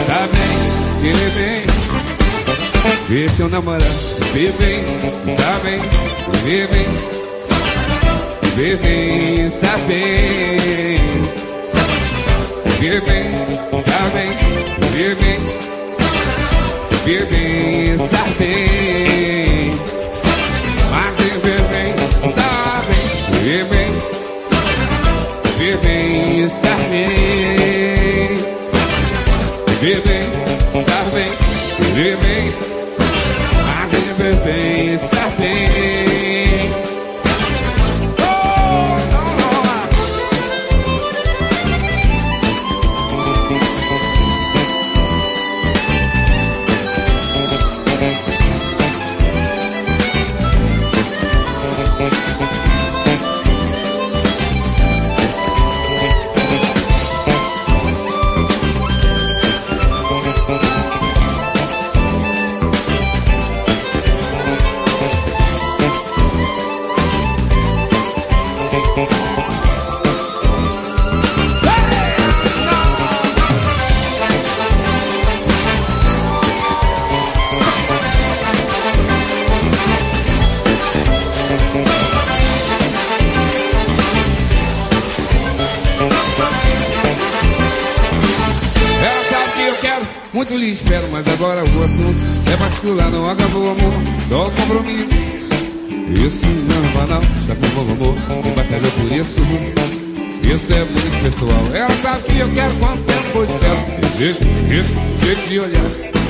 tá 0.07 0.21
bem, 0.33 0.57
viver 1.03 1.31
bem. 1.35 1.63
Ver 3.07 3.29
seu 3.33 3.51
namorado, 3.51 3.85
viver 4.33 4.53
bem, 4.53 4.83
tá 5.37 5.61
bem, 5.63 5.79
viver 6.43 6.69
bem. 6.69 6.87
Viver 8.55 8.77
bem, 8.79 9.47
está 9.47 9.77
bem. 9.87 11.04
Viver 12.85 13.01
bem, 13.01 13.33
está 13.79 14.11
bem. 14.13 14.31
Viver 14.91 15.17
bem. 15.17 15.41
Viver 17.07 17.27
bem, 17.29 17.95
está 17.95 18.25
bem. 18.39 19.24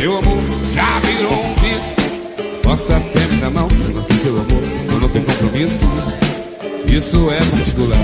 Meu 0.01 0.18
amor 0.18 0.38
já 0.72 0.99
virou 1.01 1.32
um 1.32 1.55
vício. 1.57 1.95
Até 2.84 3.26
me 3.28 3.36
dar 3.38 3.51
mal, 3.51 3.68
eu 3.70 3.95
não 3.95 4.05
sei 4.05 4.16
seu 4.16 4.32
amor, 4.32 4.62
eu 4.92 5.01
não 5.01 5.09
tenho 5.09 5.24
compromisso. 5.24 5.78
Isso 6.86 7.30
é 7.30 7.38
particular. 7.57 7.99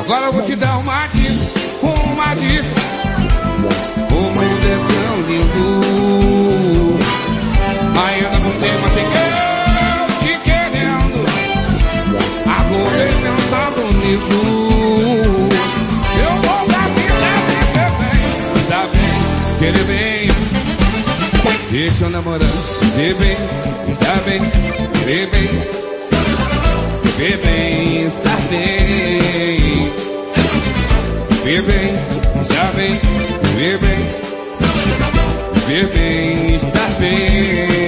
Agora 0.00 0.26
eu 0.26 0.32
vou 0.32 0.42
te 0.42 0.56
dar 0.56 0.78
uma 0.78 1.06
dica, 1.06 1.32
uma 1.82 2.34
dica. 2.34 2.64
O 4.10 4.14
mundo 4.14 4.66
é 4.66 4.76
tão 4.90 5.16
lindo. 5.28 6.98
Ainda 8.04 8.38
você 8.40 8.68
mantém 8.82 9.06
eu 9.06 10.06
te 10.18 10.32
querendo. 10.42 11.18
Acordei 12.46 13.12
pensando 13.22 13.80
nisso. 13.98 14.63
tô 21.98 22.08
namorando. 22.08 22.44
Vê 22.96 23.14
bem, 23.14 23.36
está 23.88 24.14
bem, 24.24 24.40
vê 25.04 25.26
bem. 25.26 25.48
Vê 27.16 27.36
bem, 27.36 28.06
está 28.06 28.36
bem. 28.50 29.92
Vê 31.44 31.60
bem, 31.62 31.94
está 32.40 32.72
bem, 32.74 33.00
vê 33.56 33.78
bem. 33.78 34.08
Vê 35.66 35.82
bem, 35.94 36.54
está 36.54 36.88
bem. 36.98 37.83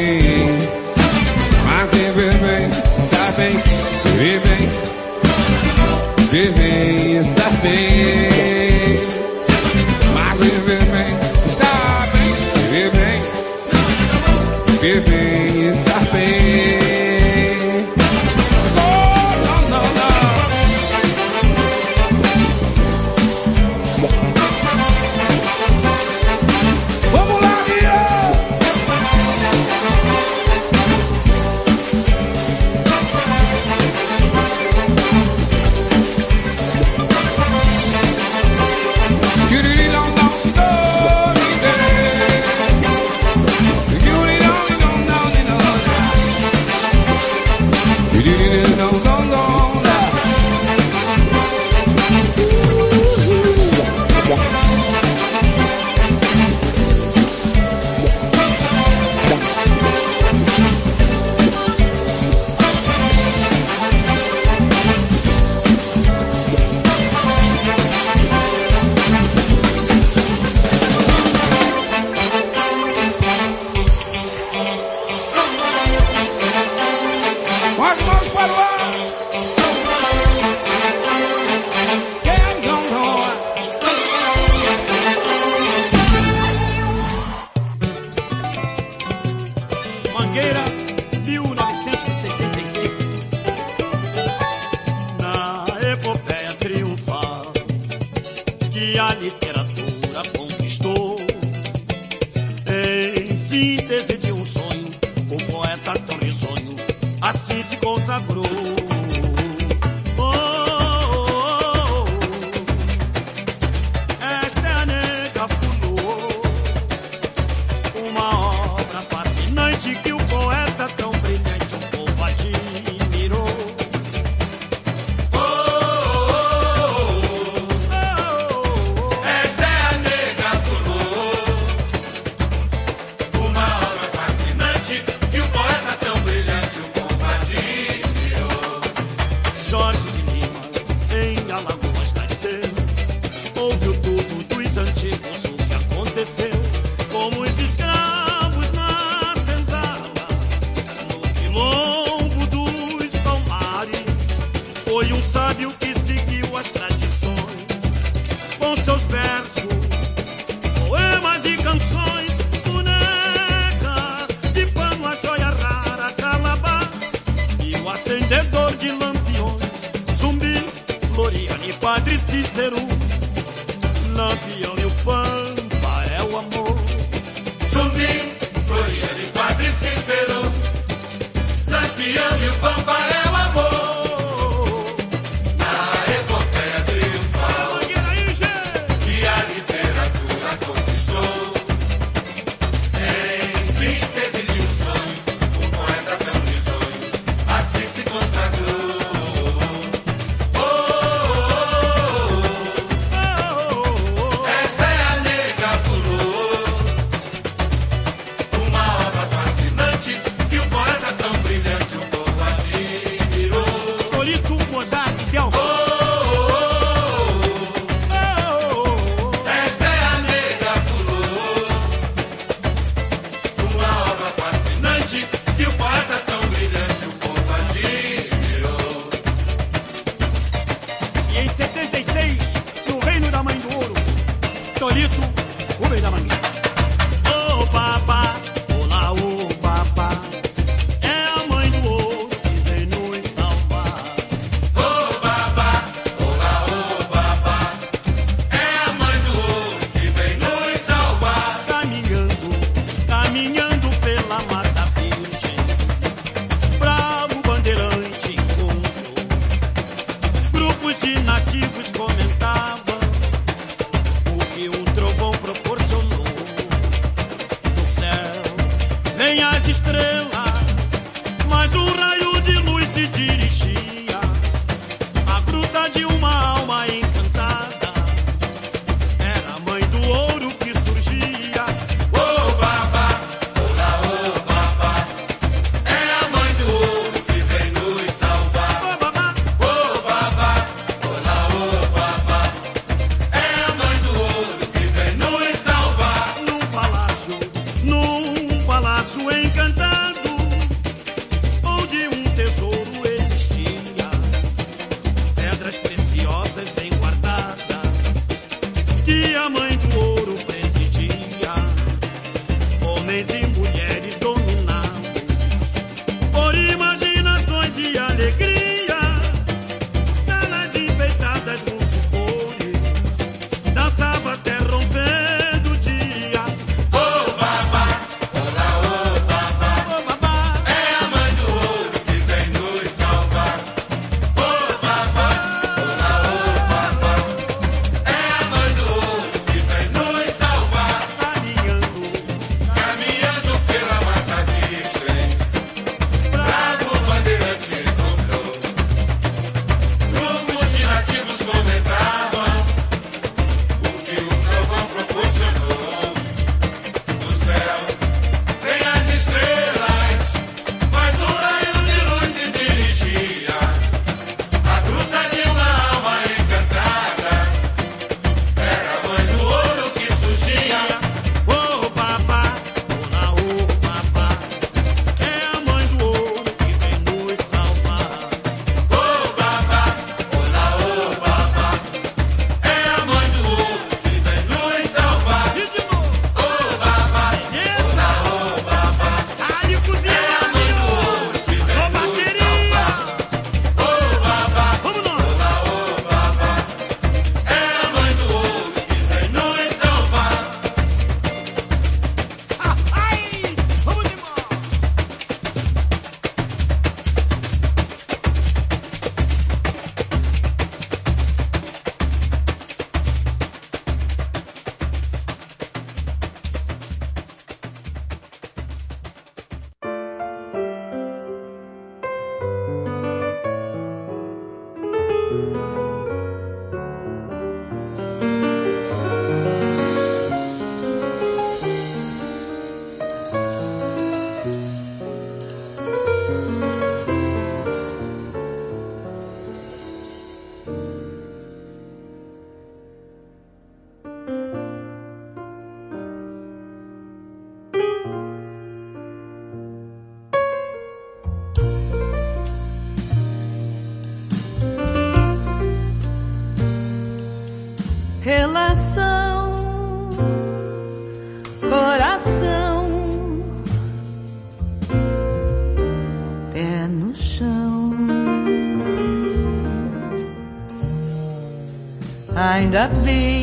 Ainda 472.86 473.35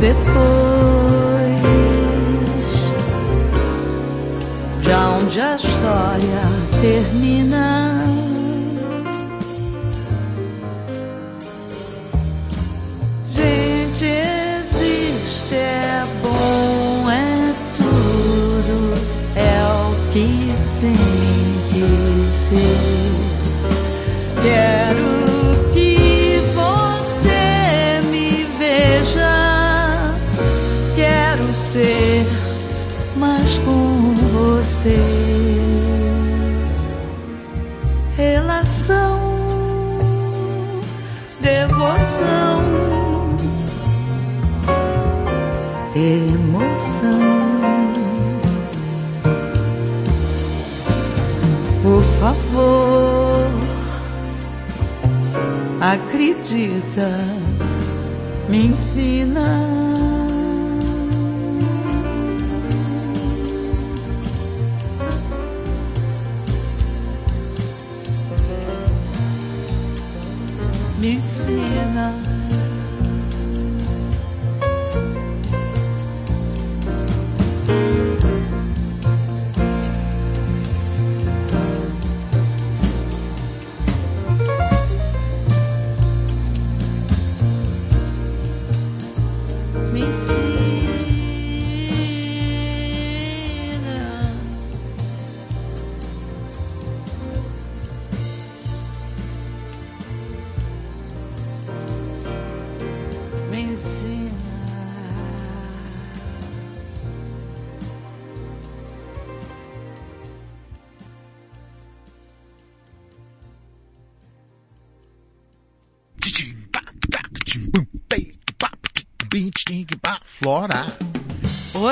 depois, 0.00 1.60
já 4.82 5.08
onde 5.10 5.40
a 5.40 5.56
história 5.56 6.42
termina. 6.80 7.57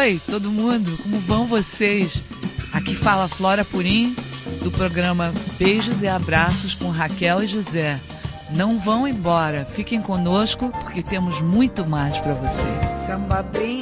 Oi, 0.06 0.20
todo 0.24 0.52
mundo, 0.52 0.96
como 1.02 1.18
vão 1.18 1.46
vocês? 1.46 2.22
Aqui 2.72 2.94
fala 2.94 3.26
Flora 3.26 3.64
Purim, 3.64 4.14
do 4.62 4.70
programa 4.70 5.34
Beijos 5.58 6.00
e 6.00 6.06
Abraços 6.06 6.74
com 6.74 6.90
Raquel 6.90 7.42
e 7.42 7.48
José. 7.48 7.98
Não 8.54 8.78
vão 8.78 9.08
embora, 9.08 9.64
fiquem 9.64 10.00
conosco 10.00 10.70
porque 10.78 11.02
temos 11.02 11.40
muito 11.40 11.84
mais 11.84 12.20
para 12.20 12.34
vocês. 12.34 12.84
Samba 13.04 13.42
bem, 13.42 13.75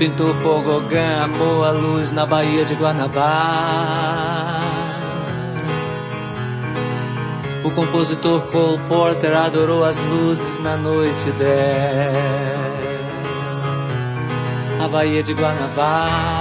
Pintor 0.00 0.34
Pogogã 0.36 1.24
amou 1.24 1.62
a 1.62 1.72
luz 1.72 2.10
na 2.10 2.24
Baía 2.24 2.64
de 2.64 2.74
Guanabara. 2.74 3.20
O 7.62 7.70
compositor 7.70 8.40
Cole 8.46 8.78
Porter 8.88 9.36
adorou 9.36 9.84
as 9.84 10.00
luzes 10.00 10.58
na 10.58 10.74
noite 10.74 11.30
dela. 11.32 12.14
A 14.82 14.88
Baía 14.88 15.22
de 15.22 15.34
Guanabara. 15.34 16.40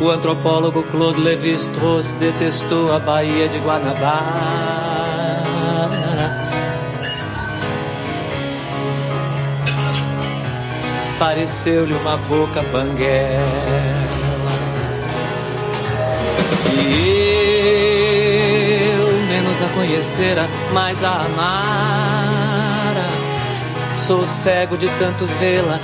O 0.00 0.10
antropólogo 0.10 0.82
Claude 0.82 1.20
Lévi-Strauss 1.20 2.10
detestou 2.14 2.92
a 2.92 2.98
Baía 2.98 3.48
de 3.48 3.60
Guanabara. 3.60 4.69
Pareceu-lhe 11.20 11.92
uma 11.92 12.16
boca 12.16 12.62
banguela. 12.72 13.44
E 16.72 17.28
eu, 18.88 19.12
menos 19.28 19.60
a 19.60 19.68
conhecera, 19.74 20.48
mais 20.72 21.04
a 21.04 21.20
amara. 21.26 23.04
Sou 23.98 24.26
cego 24.26 24.78
de 24.78 24.88
tanto 24.98 25.26
vê-la, 25.26 25.78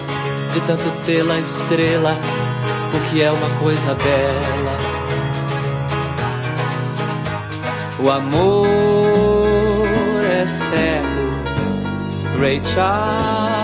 de 0.55 0.61
tanto 0.61 0.91
tê-la 1.05 1.39
estrela 1.39 2.17
o 2.95 3.01
que 3.11 3.23
é 3.23 3.31
uma 3.31 3.51
coisa 3.61 3.95
bela. 3.95 4.79
O 7.99 8.11
amor 8.11 9.87
é 10.25 10.47
cego, 10.47 11.31
Ray 12.41 12.63
Charles 12.65 13.56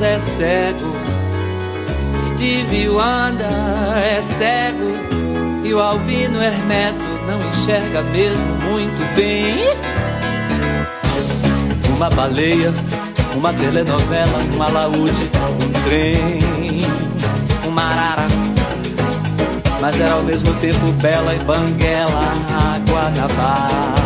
é 0.00 0.20
cego, 0.20 0.96
Stevie 2.18 2.88
Wonder 2.88 3.46
é 4.02 4.22
cego. 4.22 4.92
E 5.64 5.74
o 5.74 5.80
Albino 5.80 6.42
Hermeto 6.42 7.04
não 7.26 7.48
enxerga 7.48 8.02
mesmo 8.02 8.54
muito 8.56 9.14
bem. 9.14 9.56
Uma 11.96 12.10
baleia, 12.10 12.72
uma 13.34 13.52
telenovela, 13.52 14.38
um 14.56 14.62
alaúde, 14.62 15.30
um 15.60 15.72
trem 15.84 16.42
uma 17.72 17.82
arara. 17.84 18.26
Mas 19.80 20.00
era 20.00 20.14
ao 20.14 20.22
mesmo 20.22 20.52
tempo 20.60 20.92
bela 21.00 21.34
e 21.34 21.38
banguela 21.40 22.32
a 22.52 22.78
Guanabara 22.90 24.01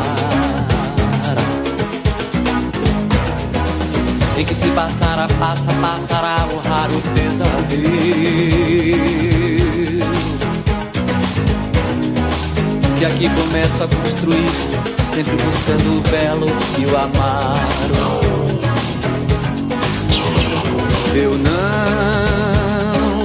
Em 4.37 4.45
que 4.45 4.55
se 4.55 4.69
passara, 4.69 5.27
passa, 5.39 5.73
passará 5.81 6.47
o 6.53 6.59
raro 6.69 7.03
pesadelo 7.15 7.87
Que 12.99 13.05
aqui 13.05 13.29
começo 13.31 13.83
a 13.83 13.89
construir 13.89 14.51
Sempre 15.07 15.37
buscando 15.37 15.99
o 15.99 16.01
belo 16.11 16.49
e 16.79 16.85
o 16.85 16.97
amaro 16.97 18.21
Eu 21.15 21.39
não 21.39 21.87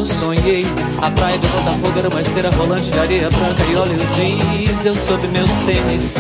sonhei. 0.06 0.66
A 1.02 1.10
praia 1.12 1.38
de 1.38 1.48
Botafogo 1.48 2.00
era 2.00 2.10
uma 2.10 2.22
esteira 2.22 2.50
rolante 2.52 2.90
de 2.90 3.00
areia 3.00 3.30
branca 3.30 3.64
e 3.64 3.76
óleo 3.76 3.98
diesel 4.16 4.96
sobre 4.96 5.28
meus 5.28 5.52
tênis. 5.66 6.16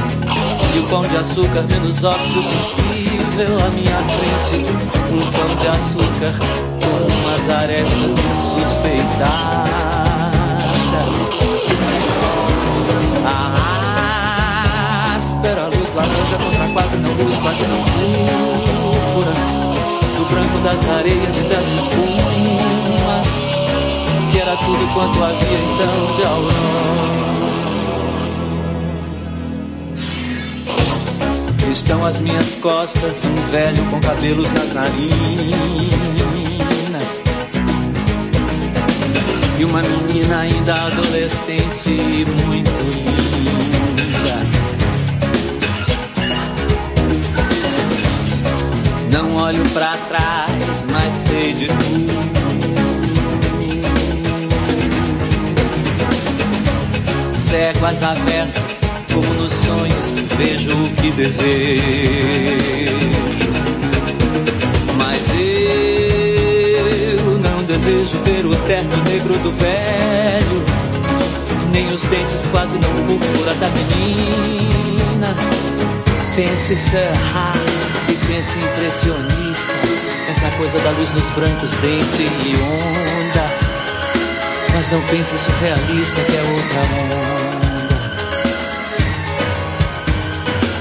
E 0.73 0.79
o 0.79 0.83
pão 0.87 1.01
de 1.01 1.17
açúcar 1.17 1.65
menos 1.69 2.03
óbvio 2.03 2.43
possível 2.43 3.57
à 3.65 3.69
minha 3.71 4.03
frente. 4.03 4.65
Um 5.11 5.31
pão 5.31 5.55
de 5.57 5.67
açúcar 5.67 6.33
com 6.81 6.95
umas 7.13 7.49
arestas 7.49 8.15
insuspeitadas. 8.35 9.71
A 13.25 15.15
áspera 15.15 15.65
luz 15.65 15.93
laranja 15.93 16.37
contra 16.37 16.67
quase 16.73 16.95
não 16.95 17.13
luz, 17.15 17.37
quase 17.39 17.63
não 17.67 17.83
pura. 19.13 19.33
Do 20.17 20.25
branco 20.29 20.57
das 20.63 20.87
areias 20.89 21.37
e 21.37 21.43
das 21.43 21.67
espumas 21.67 23.41
que 24.31 24.39
era 24.39 24.55
tudo 24.55 24.93
quanto 24.93 25.23
havia 25.23 25.59
então 25.59 26.15
de 26.15 26.23
aurora. 26.23 27.20
Estão 31.71 32.05
às 32.05 32.19
minhas 32.19 32.55
costas 32.55 33.23
um 33.23 33.49
velho 33.49 33.85
com 33.85 34.01
cabelos 34.01 34.51
nas 34.51 34.73
narinas 34.73 36.11
e 39.57 39.63
uma 39.63 39.81
menina 39.81 40.39
ainda 40.39 40.73
adolescente 40.73 41.89
e 41.89 42.25
muito 42.45 42.71
linda. 42.93 44.41
Não 49.11 49.35
olho 49.37 49.63
para 49.69 49.95
trás, 50.09 50.85
mas 50.91 51.13
sei 51.13 51.53
de 51.53 51.67
tudo. 51.67 52.40
Cego 57.51 57.85
às 57.85 58.01
avessas, 58.01 58.81
como 59.13 59.27
nos 59.33 59.51
sonhos 59.51 60.05
vejo 60.37 60.71
o 60.71 60.89
que 60.95 61.11
desejo. 61.11 61.81
Mas 64.95 65.19
eu 67.17 67.39
não 67.39 67.61
desejo 67.65 68.17
ver 68.23 68.45
o 68.45 68.55
terno 68.67 68.95
negro 69.03 69.37
do 69.39 69.51
velho, 69.59 70.63
nem 71.73 71.93
os 71.93 72.03
dentes 72.03 72.47
quase 72.51 72.75
não 72.75 73.05
púrpura 73.05 73.53
da 73.55 73.67
menina. 73.67 75.35
Pense 76.33 76.77
serrar 76.77 77.57
e 78.07 78.13
pense 78.27 78.57
impressionista, 78.59 79.73
essa 80.29 80.49
coisa 80.51 80.79
da 80.79 80.91
luz 80.91 81.11
nos 81.11 81.27
brancos, 81.31 81.71
dente 81.81 82.23
e 82.45 82.55
onda. 82.55 83.50
Mas 84.81 84.89
não 84.89 85.01
pense 85.09 85.37
surrealista 85.37 86.23
que 86.23 86.35
é 86.35 86.41
outra 86.41 86.81
onda. 86.97 87.21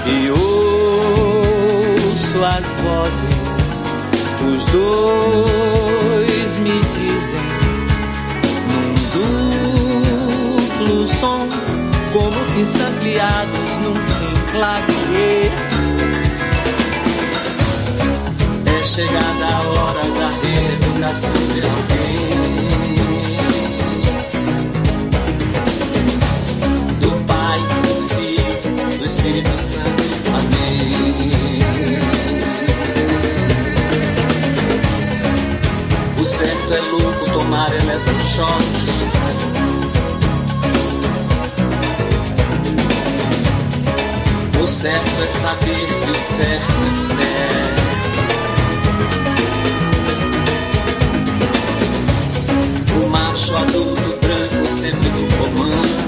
E 0.06 0.30
ouço 0.30 2.42
as 2.42 2.64
vozes, 2.80 3.82
os 4.48 4.64
dois 4.72 6.56
me 6.60 6.80
dizem 6.80 7.44
num 8.72 10.56
duplo 10.72 11.06
som, 11.06 11.46
como 12.14 12.40
que 12.54 12.64
num 13.82 14.02
sinclavier. 14.02 15.52
É 18.64 18.82
chegada 18.82 19.44
a 19.44 19.60
hora 19.68 20.04
da 20.18 20.28
reeducação 20.40 21.36
de 21.52 21.60
alguém. 21.60 22.09
Louco 37.50 37.56
tomar 37.56 37.72
eletrochoque. 37.74 38.64
O 44.62 44.66
certo 44.66 45.22
é 45.22 45.26
saber 45.26 45.86
que 45.86 46.10
o 46.10 46.14
certo 46.14 46.72
é 46.86 46.94
certo. 47.16 47.80
O 53.02 53.08
macho 53.08 53.56
adulto 53.56 54.18
branco 54.20 54.68
sempre 54.68 55.08
no 55.08 55.28
comando. 55.36 56.00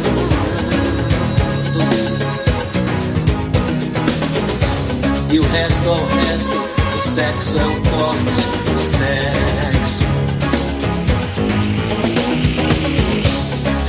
e 5.31 5.39
o 5.39 5.43
resto 5.43 5.89
ao 5.89 5.97
resto. 5.97 6.63
O 6.95 7.01
sexo 7.01 7.59
é 7.59 7.65
o 7.65 7.83
forte, 7.85 8.43
o 8.77 8.81
sexo. 8.81 9.62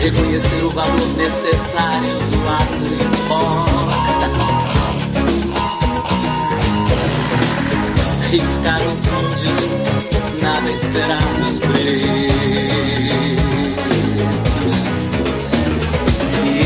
Reconhecer 0.04 0.62
o 0.66 0.70
valor 0.70 1.16
necessário 1.16 2.10
do 2.30 2.50
ato 2.50 2.74
importa. 3.06 4.28
Riscar 8.30 8.82
os 8.82 9.00
índios, 9.08 9.72
nada 10.42 10.70
esperar 10.72 11.24
nos 11.40 11.58
beijos. 11.60 12.04
E 16.44 16.58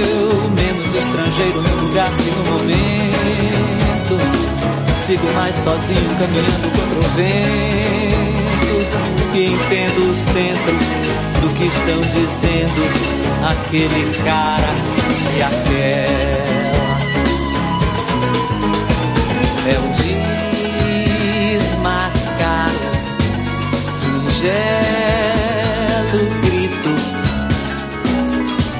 eu, 0.00 0.50
menos 0.52 0.94
estrangeiro 0.94 1.60
no 1.60 1.82
lugar 1.82 2.10
e 2.18 2.30
no 2.30 2.44
momento 2.50 4.18
sigo 5.04 5.30
mais 5.34 5.54
sozinho, 5.54 6.16
caminhando 6.18 6.70
contra 6.70 6.98
o 6.98 7.02
vento. 7.14 8.03
E 9.34 9.46
entendo 9.46 10.12
o 10.12 10.14
centro 10.14 10.76
do 11.40 11.48
que 11.54 11.64
estão 11.66 12.00
dizendo 12.02 12.82
aquele 13.44 14.16
cara 14.22 14.72
e 15.36 15.42
aquela. 15.42 16.54
É 19.66 19.76
o 19.76 19.88
desmascar, 21.50 22.70
singelo 24.00 24.54
grito. 26.42 26.92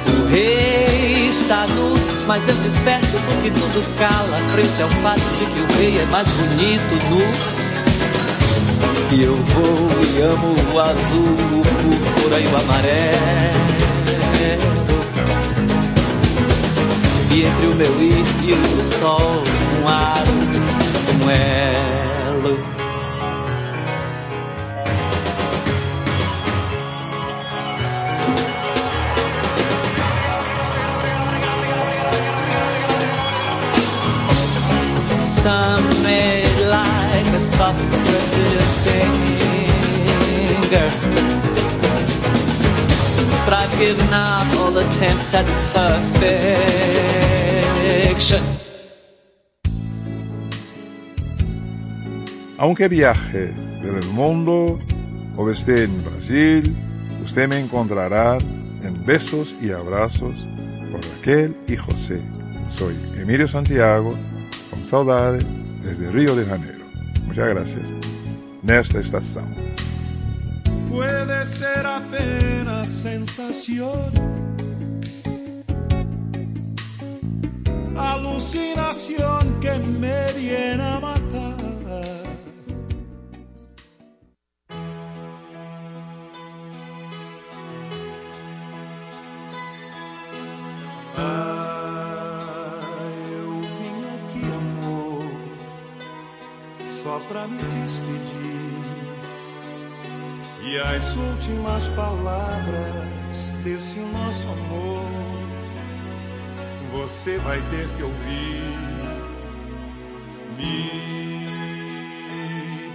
O 0.06 0.18
rei 0.28 1.28
está 1.30 1.66
nu, 1.66 1.94
mas 2.28 2.46
eu 2.48 2.54
desperto 2.54 3.18
porque 3.26 3.50
tudo 3.50 3.82
cala 3.98 4.38
frente 4.52 4.80
ao 4.80 4.90
fato 5.02 5.20
de 5.36 5.46
que 5.46 5.60
o 5.60 5.66
rei 5.78 5.98
é 5.98 6.06
mais 6.06 6.28
bonito 6.28 6.94
nu. 7.10 7.63
E 9.16 9.22
eu 9.22 9.36
vou 9.36 9.64
e 10.02 10.22
amo 10.22 10.56
o 10.74 10.80
azul, 10.80 11.34
o 11.34 11.62
púrpura 11.62 12.40
e 12.40 12.46
o 12.46 12.56
amarelo. 12.56 13.84
E 17.32 17.44
entre 17.44 17.66
o 17.66 17.74
meu 17.76 18.02
ir 18.02 18.26
e 18.42 18.52
o 18.54 18.82
sol, 18.82 19.44
um 19.82 19.88
aro, 19.88 20.32
um 21.22 21.30
elo. 21.30 22.58
Some 35.22 36.02
may 36.02 36.42
like 36.66 37.28
a 37.28 37.40
soft 37.40 38.13
singer. 38.84 40.88
But 43.44 43.52
I've 43.52 43.76
given 43.78 44.12
up 44.12 44.46
all 44.60 44.76
attempts 44.78 45.34
at 45.34 45.46
perfection. 45.72 48.42
Aunque 52.56 52.86
viaje 52.88 53.52
por 53.82 53.98
el 53.98 54.06
mundo 54.08 54.78
o 55.36 55.50
esté 55.50 55.82
en 55.84 56.02
Brasil, 56.04 56.74
usted 57.24 57.48
me 57.48 57.58
encontrará 57.58 58.38
en 58.82 59.04
besos 59.04 59.56
y 59.60 59.72
abrazos 59.72 60.34
por 60.90 61.04
Raquel 61.04 61.56
y 61.66 61.76
José. 61.76 62.22
Soy 62.70 62.96
Emilio 63.16 63.48
Santiago, 63.48 64.16
con 64.70 64.84
saudade, 64.84 65.44
desde 65.82 66.10
Río 66.10 66.36
de 66.36 66.46
Janeiro. 66.46 66.84
Muchas 67.26 67.48
gracias. 67.48 68.03
Nesta 68.64 68.98
estação. 68.98 69.46
Puede 70.88 71.44
ser 71.44 71.84
apenas 71.84 72.88
sensación, 72.88 74.10
alucinación 77.94 79.60
que 79.60 79.78
me 79.78 80.32
viene 80.32 80.82
a 80.82 80.98
as 101.14 101.16
últimas 101.16 101.86
palavras 101.88 103.52
desse 103.62 104.00
nosso 104.00 104.46
amor 104.48 105.04
você 106.92 107.38
vai 107.38 107.60
ter 107.70 107.88
que 107.88 108.02
ouvir. 108.02 108.78
Me 110.56 111.46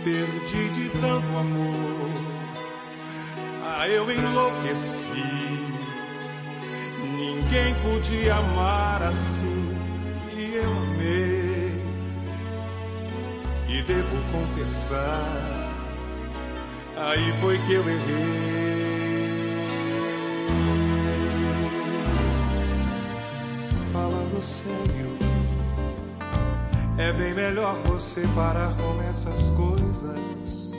perdi 0.04 0.70
de 0.70 0.90
tanto 0.90 1.38
amor, 1.38 2.10
ah, 3.64 3.88
eu 3.88 4.10
enlouqueci. 4.10 5.60
Ninguém 7.18 7.76
podia 7.82 8.36
amar 8.36 9.04
assim 9.04 9.78
e 10.34 10.56
eu 10.56 10.72
amei. 10.72 11.74
E 13.68 13.82
devo 13.84 14.18
confessar. 14.32 15.69
Aí 17.02 17.32
foi 17.40 17.58
que 17.60 17.74
eu 17.74 17.90
errei. 17.90 18.50
Falando 23.94 24.42
sério, 24.44 25.18
é 26.98 27.14
bem 27.14 27.34
melhor 27.34 27.78
você 27.86 28.22
parar 28.36 28.76
com 28.76 29.02
essas 29.10 29.50
coisas. 29.52 30.70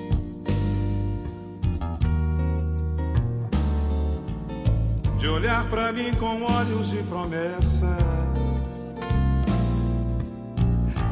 De 5.18 5.26
olhar 5.26 5.68
pra 5.70 5.90
mim 5.90 6.12
com 6.18 6.42
olhos 6.42 6.90
de 6.90 7.02
promessa. 7.04 7.96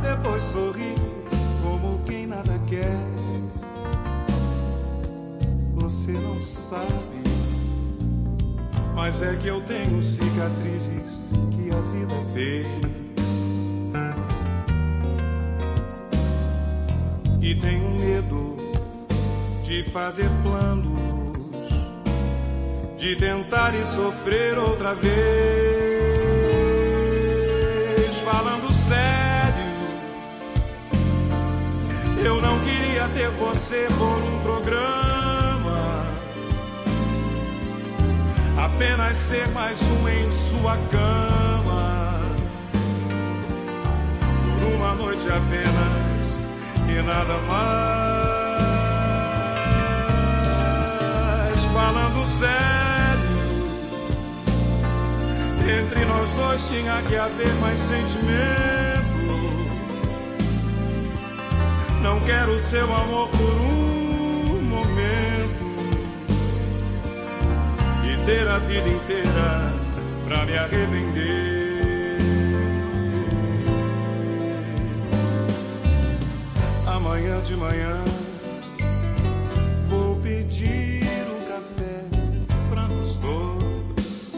Depois 0.02 0.42
sorrir 0.42 0.94
como 1.62 1.98
quem 2.04 2.26
nada 2.26 2.60
quer 2.66 3.17
sabe. 6.68 7.22
Mas 8.94 9.22
é 9.22 9.34
que 9.36 9.46
eu 9.48 9.62
tenho 9.62 10.02
cicatrizes 10.02 11.30
que 11.52 11.70
a 11.70 11.80
vida 11.92 12.14
fez. 12.34 12.66
E 17.40 17.54
tenho 17.54 17.90
medo 17.90 18.56
de 19.62 19.84
fazer 19.84 20.28
planos, 20.42 20.98
de 22.98 23.16
tentar 23.16 23.74
e 23.74 23.86
sofrer 23.86 24.58
outra 24.58 24.94
vez. 24.94 25.08
Falando 28.24 28.70
sério, 28.70 29.72
eu 32.22 32.42
não 32.42 32.60
queria 32.60 33.08
ter 33.08 33.30
você 33.30 33.86
por 33.96 34.18
um 34.22 34.42
programa. 34.42 35.07
Apenas 38.78 39.16
ser 39.16 39.48
mais 39.48 39.82
um 39.82 40.08
em 40.08 40.30
sua 40.30 40.76
cama. 40.92 42.20
Por 44.56 44.72
uma 44.72 44.94
noite 44.94 45.26
apenas 45.26 46.38
e 46.88 47.02
nada 47.02 47.38
mais. 47.48 47.98
Falando 51.74 52.24
sério, 52.24 53.66
entre 55.80 56.04
nós 56.04 56.32
dois 56.34 56.62
tinha 56.68 57.02
que 57.02 57.16
haver 57.16 57.52
mais 57.54 57.80
sentimento. 57.80 58.28
Não 62.00 62.20
quero 62.20 62.60
seu 62.60 62.84
amor 62.94 63.27
a 68.30 68.58
vida 68.58 68.86
inteira 68.86 69.72
pra 70.26 70.44
me 70.44 70.54
arrepender. 70.54 72.18
Amanhã 76.86 77.40
de 77.40 77.56
manhã 77.56 78.04
vou 79.88 80.16
pedir 80.16 81.06
um 81.26 81.40
café 81.48 82.04
pra 82.68 82.86
nós 82.86 83.16
dois, 83.16 84.30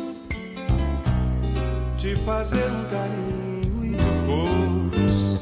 te 1.99 2.15
fazer 2.25 2.71
um 2.71 2.85
carinho 2.91 3.85
e 3.87 3.91
depois 3.97 5.41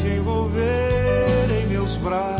te 0.00 0.06
envolver 0.06 1.50
em 1.60 1.66
meus 1.66 1.96
braços. 1.96 2.37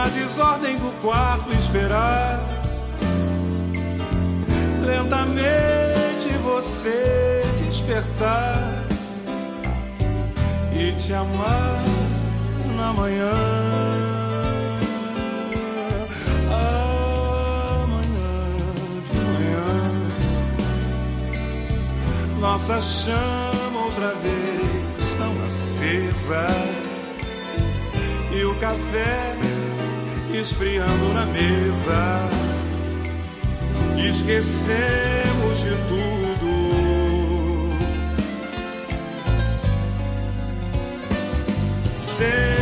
na 0.00 0.08
desordem 0.08 0.78
do 0.78 0.90
quarto 1.02 1.52
esperar. 1.52 2.40
Lentamente 4.82 6.28
você 6.42 7.42
despertar 7.58 8.56
e 10.72 10.92
te 10.92 11.12
amar 11.12 11.82
na 12.76 12.94
manhã. 12.94 13.32
Amanhã 17.82 19.66
Nossa 22.40 22.80
chama 22.80 23.84
outra 23.84 24.14
vez 24.14 25.14
tão 25.18 25.44
acesa 25.44 26.46
e 28.32 28.44
o 28.44 28.54
café 28.54 29.49
esfriando 30.40 31.12
na 31.12 31.26
mesa. 31.26 32.28
Esquecemos 33.98 35.62
de 35.62 35.70
tudo. 35.88 36.50
Sei 41.98 42.59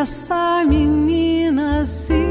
essa 0.02 0.64
menina 0.66 1.84
se 1.86 2.27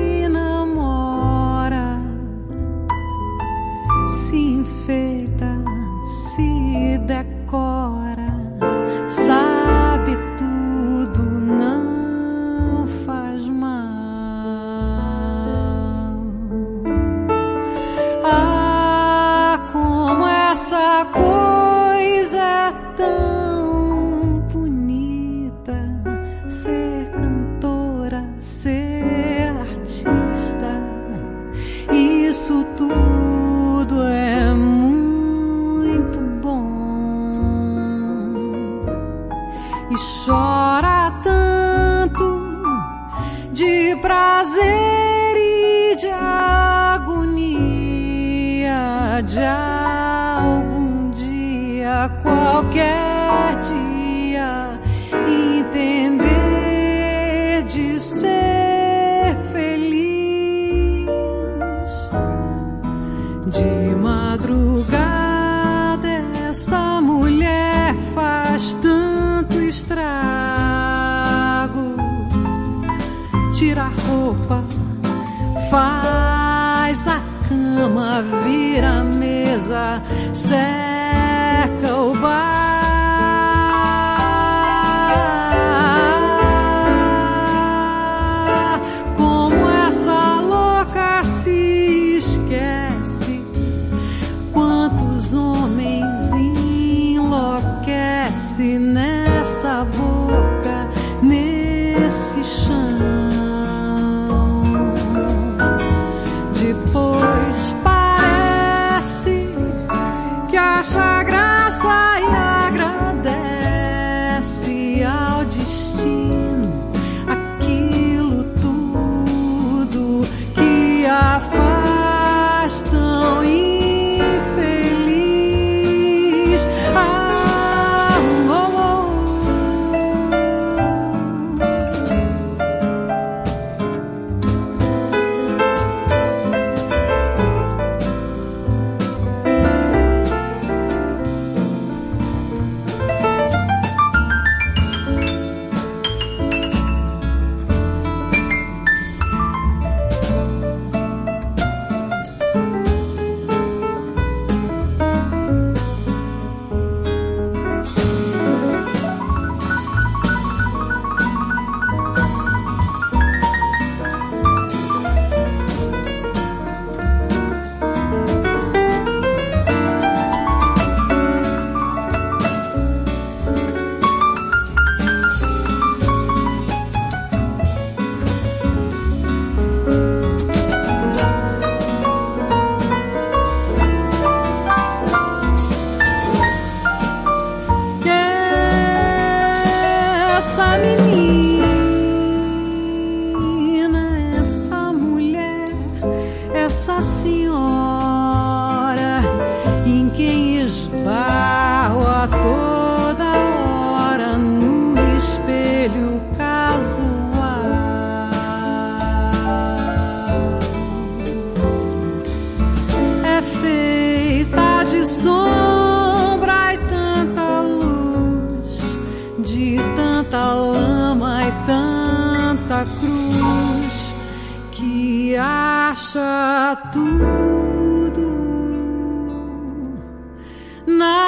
night. 230.87 231.26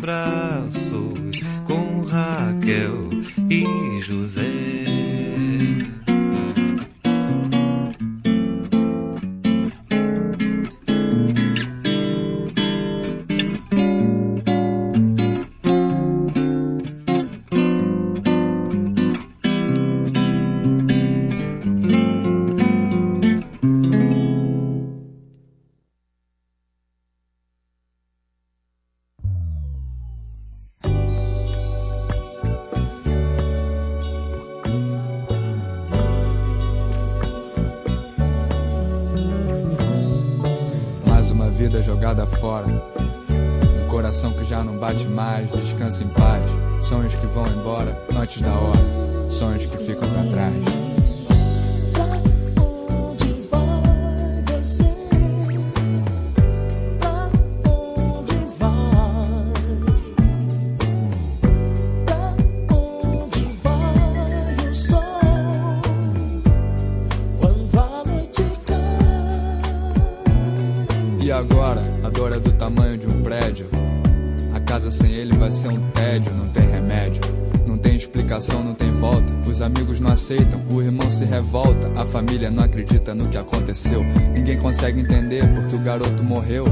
Beijos 0.00 0.92
consegue 84.70 85.00
entender 85.00 85.44
porque 85.52 85.74
o 85.74 85.80
garoto 85.80 86.22
morreu. 86.22 86.64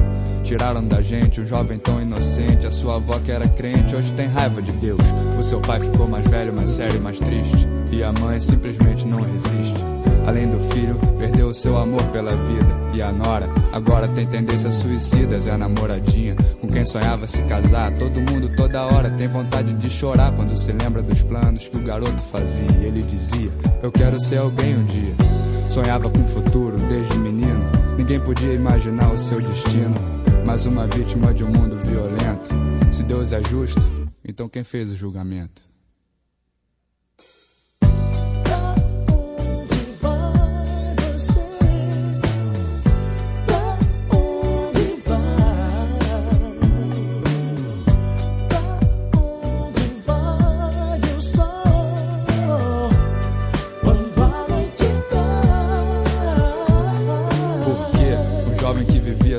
Tiraram 0.44 0.86
da 0.86 1.02
gente 1.02 1.40
um 1.40 1.46
jovem 1.46 1.78
tão 1.78 2.00
inocente. 2.00 2.64
A 2.64 2.70
sua 2.70 2.94
avó 2.94 3.18
que 3.18 3.32
era 3.32 3.48
crente 3.48 3.96
hoje 3.96 4.12
tem 4.12 4.28
raiva 4.28 4.62
de 4.62 4.70
Deus. 4.70 5.00
O 5.36 5.42
seu 5.42 5.60
pai 5.60 5.80
ficou 5.80 6.06
mais 6.06 6.24
velho, 6.28 6.54
mais 6.54 6.70
sério 6.70 6.94
e 6.94 7.00
mais 7.00 7.18
triste. 7.18 7.66
E 7.90 8.00
a 8.04 8.12
mãe 8.12 8.38
simplesmente 8.38 9.04
não 9.04 9.20
resiste. 9.20 9.74
Além 10.24 10.48
do 10.48 10.60
filho, 10.72 10.96
perdeu 11.18 11.48
o 11.48 11.54
seu 11.54 11.76
amor 11.76 12.02
pela 12.12 12.36
vida. 12.36 12.68
E 12.94 13.02
a 13.02 13.10
nora 13.10 13.48
agora 13.72 14.06
tem 14.06 14.28
tendências 14.28 14.76
suicidas. 14.76 15.48
É 15.48 15.50
a 15.50 15.58
namoradinha 15.58 16.36
com 16.60 16.68
quem 16.68 16.84
sonhava 16.84 17.26
se 17.26 17.42
casar. 17.42 17.92
Todo 17.94 18.20
mundo, 18.20 18.48
toda 18.54 18.84
hora, 18.84 19.10
tem 19.10 19.26
vontade 19.26 19.72
de 19.72 19.90
chorar 19.90 20.30
quando 20.36 20.56
se 20.56 20.70
lembra 20.70 21.02
dos 21.02 21.20
planos 21.24 21.66
que 21.66 21.76
o 21.76 21.82
garoto 21.82 22.22
fazia. 22.22 22.78
Ele 22.80 23.02
dizia: 23.02 23.50
Eu 23.82 23.90
quero 23.90 24.20
ser 24.20 24.38
alguém 24.38 24.76
um 24.76 24.84
dia. 24.84 25.14
Sonhava 25.68 26.08
com 26.08 26.20
o 26.20 26.28
futuro 26.28 26.78
desde 26.88 27.18
menino. 27.18 27.37
Ninguém 27.98 28.20
podia 28.20 28.54
imaginar 28.54 29.12
o 29.12 29.18
seu 29.18 29.42
destino. 29.42 29.94
Mas 30.46 30.64
uma 30.66 30.86
vítima 30.86 31.34
de 31.34 31.42
um 31.42 31.48
mundo 31.48 31.76
violento. 31.76 32.48
Se 32.92 33.02
Deus 33.02 33.32
é 33.32 33.42
justo, 33.42 33.82
então 34.24 34.48
quem 34.48 34.62
fez 34.62 34.90
o 34.90 34.96
julgamento? 34.96 35.67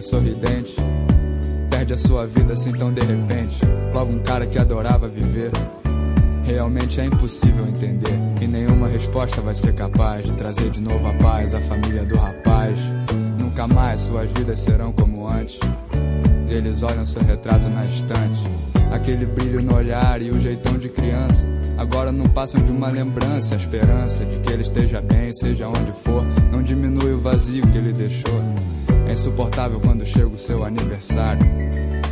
Sorridente 0.01 0.75
perde 1.79 1.93
a 1.93 1.97
sua 1.97 2.27
vida 2.27 2.53
assim 2.53 2.73
tão 2.73 2.91
de 2.91 2.99
repente. 2.99 3.57
Logo 3.93 4.11
um 4.11 4.19
cara 4.19 4.45
que 4.45 4.59
adorava 4.59 5.07
viver. 5.07 5.49
Realmente 6.43 6.99
é 6.99 7.05
impossível 7.05 7.65
entender. 7.65 8.13
E 8.41 8.47
nenhuma 8.47 8.89
resposta 8.89 9.39
vai 9.41 9.55
ser 9.55 9.73
capaz 9.73 10.25
de 10.25 10.33
trazer 10.33 10.71
de 10.71 10.81
novo 10.81 11.07
a 11.07 11.13
paz 11.13 11.53
à 11.53 11.61
família 11.61 12.03
do 12.03 12.17
rapaz. 12.17 12.77
Nunca 13.37 13.65
mais 13.65 14.01
suas 14.01 14.29
vidas 14.31 14.59
serão 14.59 14.91
como 14.91 15.25
antes. 15.25 15.57
Eles 16.49 16.83
olham 16.83 17.05
seu 17.05 17.21
retrato 17.23 17.69
na 17.69 17.85
estante. 17.85 18.43
Aquele 18.91 19.25
brilho 19.25 19.61
no 19.61 19.75
olhar 19.75 20.21
e 20.21 20.31
o 20.31 20.41
jeitão 20.41 20.77
de 20.77 20.89
criança. 20.89 21.47
Agora 21.77 22.11
não 22.11 22.27
passam 22.27 22.61
de 22.61 22.71
uma 22.73 22.89
lembrança, 22.89 23.53
a 23.53 23.57
esperança 23.57 24.25
de 24.25 24.39
que 24.39 24.51
ele 24.51 24.63
esteja 24.63 24.99
bem, 24.99 25.31
seja 25.31 25.69
onde 25.69 25.93
for. 25.93 26.25
Não 26.51 26.61
diminui 26.61 27.13
o 27.13 27.19
vazio 27.19 27.65
que 27.67 27.77
ele 27.77 27.93
deixou. 27.93 28.41
É 29.09 29.13
insuportável 29.13 29.79
quando 29.79 30.05
chega 30.05 30.27
o 30.27 30.37
seu 30.37 30.63
aniversário. 30.63 31.43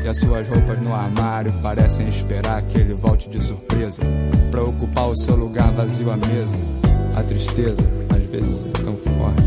E 0.03 0.07
as 0.07 0.17
suas 0.17 0.47
roupas 0.47 0.81
no 0.81 0.95
armário 0.95 1.53
parecem 1.61 2.09
esperar 2.09 2.63
que 2.63 2.79
ele 2.79 2.95
volte 2.95 3.29
de 3.29 3.39
surpresa. 3.39 4.01
Pra 4.49 4.63
ocupar 4.63 5.07
o 5.07 5.15
seu 5.15 5.35
lugar 5.35 5.71
vazio 5.73 6.09
à 6.09 6.17
mesa. 6.17 6.57
A 7.15 7.21
tristeza, 7.21 7.83
às 8.09 8.23
vezes, 8.23 8.65
é 8.65 8.83
tão 8.83 8.97
forte. 8.97 9.43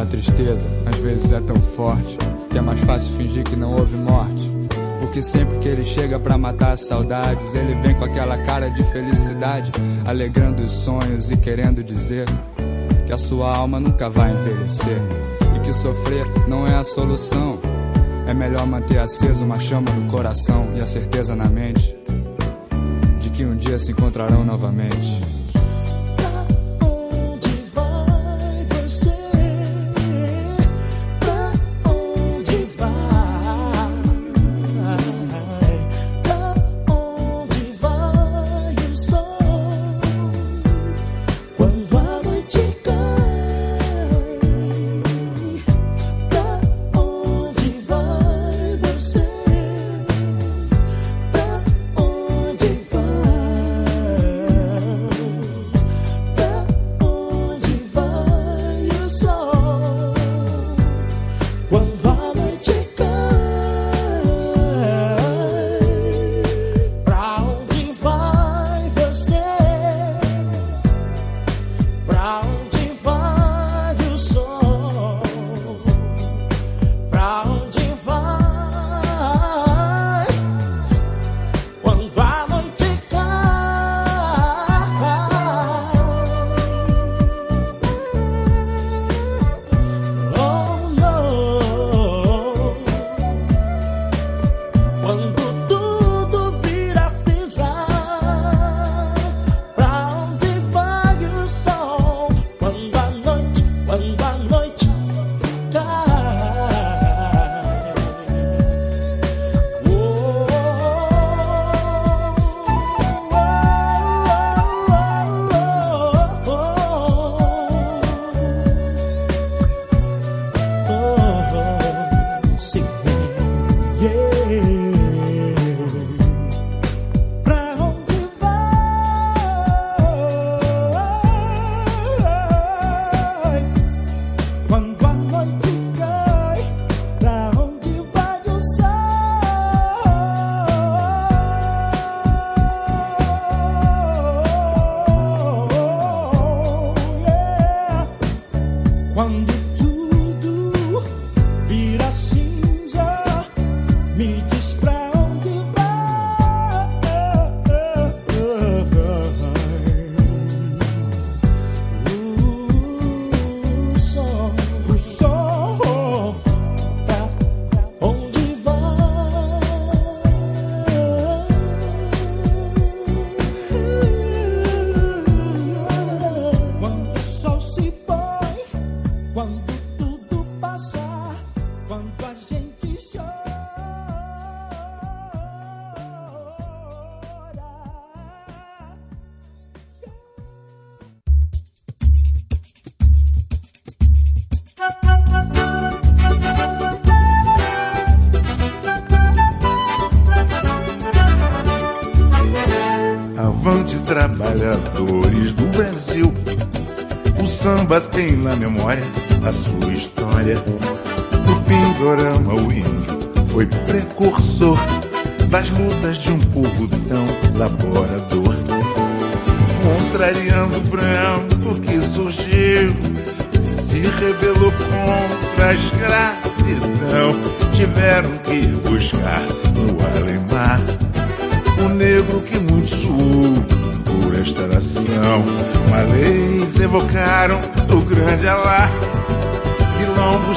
A 0.00 0.06
tristeza, 0.06 0.68
às 0.86 0.96
vezes, 0.98 1.32
é 1.32 1.40
tão 1.40 1.60
forte 1.60 2.16
que 2.48 2.56
é 2.56 2.60
mais 2.60 2.80
fácil 2.82 3.16
fingir 3.16 3.42
que 3.42 3.56
não 3.56 3.74
houve 3.76 3.96
morte. 3.96 4.48
Porque 5.00 5.20
sempre 5.20 5.58
que 5.58 5.66
ele 5.66 5.84
chega 5.84 6.20
para 6.20 6.38
matar 6.38 6.74
as 6.74 6.82
saudades, 6.82 7.56
ele 7.56 7.74
vem 7.82 7.94
com 7.96 8.04
aquela 8.04 8.38
cara 8.38 8.68
de 8.68 8.84
felicidade, 8.84 9.72
alegrando 10.06 10.62
os 10.62 10.72
sonhos 10.72 11.32
e 11.32 11.36
querendo 11.36 11.82
dizer 11.82 12.28
que 13.06 13.12
a 13.12 13.18
sua 13.18 13.56
alma 13.56 13.78
nunca 13.78 14.08
vai 14.08 14.32
envelhecer 14.32 14.98
e 15.56 15.60
que 15.60 15.72
sofrer 15.72 16.26
não 16.48 16.66
é 16.66 16.74
a 16.74 16.84
solução. 16.84 17.58
É 18.26 18.32
melhor 18.32 18.66
manter 18.66 18.98
acesa 18.98 19.44
uma 19.44 19.58
chama 19.58 19.90
no 19.90 20.10
coração 20.10 20.68
e 20.74 20.80
a 20.80 20.86
certeza 20.86 21.36
na 21.36 21.44
mente 21.44 21.94
de 23.20 23.30
que 23.30 23.44
um 23.44 23.56
dia 23.56 23.78
se 23.78 23.92
encontrarão 23.92 24.44
novamente. 24.44 25.22
Avante, 28.84 29.23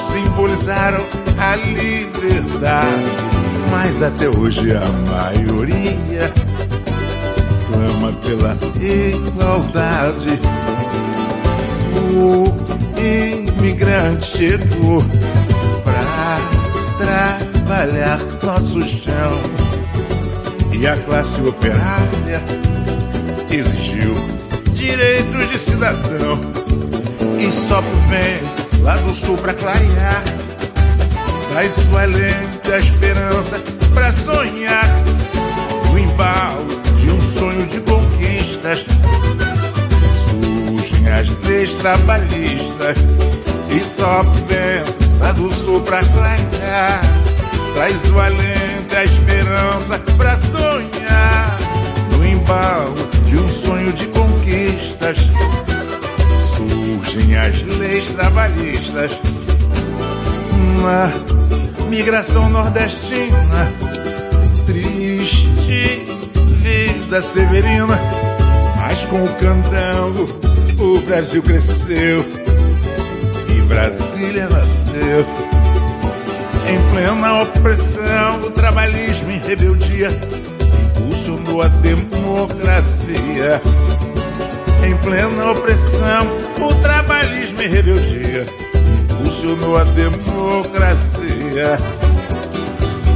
simbolizaram 0.07 1.03
a 1.37 1.55
liberdade. 1.55 3.27
Mas 3.69 4.01
até 4.01 4.29
hoje 4.29 4.71
a 4.71 4.85
maioria 5.11 6.33
clama 7.67 8.13
pela 8.13 8.57
igualdade. 8.81 10.39
O 12.13 12.55
imigrante 12.99 14.37
chegou 14.37 15.03
pra 15.83 16.39
trabalhar 16.97 18.19
nosso 18.43 18.81
chão 18.81 19.41
e 20.71 20.87
a 20.87 20.95
classe 20.97 21.41
operária 21.41 22.41
exigiu 23.51 24.13
direitos 24.73 25.49
de 25.51 25.59
cidadão. 25.59 26.39
E 27.39 27.51
só 27.51 27.81
pro 27.81 27.97
vento 28.09 28.66
lá 28.81 28.95
do 28.97 29.15
sul 29.15 29.37
pra 29.37 29.53
clarear, 29.53 30.23
traz 31.51 31.73
o 31.91 31.97
alento, 31.97 32.73
a 32.73 32.79
esperança 32.79 33.61
pra 33.93 34.11
sonhar. 34.11 34.85
O 35.91 35.97
embalo 35.97 36.67
de 36.99 37.09
um 37.09 37.21
sonho 37.21 37.65
de 37.67 37.79
conquistas, 37.81 38.85
surgem 40.29 41.09
as 41.09 41.29
leis 41.47 41.73
trabalhistas. 41.75 42.97
E 43.69 43.79
só 43.79 44.23
vento 44.23 45.19
lá 45.19 45.31
do 45.33 45.51
sul 45.53 45.81
pra 45.81 46.01
clarear, 46.03 47.01
traz 47.73 48.09
o 48.11 48.19
alento, 48.19 48.95
a 48.95 49.03
esperança 49.03 49.99
pra 50.17 50.39
sonhar. 50.39 51.57
No 52.11 52.25
embalo 52.25 52.95
de 53.25 53.37
um 53.37 53.49
sonho 53.49 53.91
de 53.93 54.07
conquistas, 54.07 55.17
surgem 56.97 57.37
as 57.37 57.61
leis 57.77 58.05
trabalhistas. 58.07 59.11
Na 60.81 61.87
migração 61.89 62.49
nordestina, 62.49 63.71
triste 64.65 65.47
vida 66.61 67.21
severina, 67.21 67.99
mas 68.77 69.05
com 69.05 69.23
o 69.23 69.35
candango 69.35 70.27
o 70.79 70.99
Brasil 71.01 71.41
cresceu 71.41 72.25
e 73.49 73.61
Brasília 73.61 74.49
nasceu. 74.49 75.25
Em 76.69 76.89
plena 76.91 77.41
opressão, 77.43 78.39
o 78.41 78.51
trabalhismo 78.51 79.31
em 79.31 79.39
rebeldia 79.39 80.09
impulsionou 80.97 81.61
a 81.61 81.67
democracia. 81.67 83.61
Em 84.85 84.95
plena 84.97 85.51
opressão, 85.51 86.46
o 86.61 86.73
trabalhismo 86.81 87.61
em 87.61 87.67
rebeldia 87.67 88.45
impulsionou 89.01 89.77
a 89.77 89.83
democracia. 89.83 91.77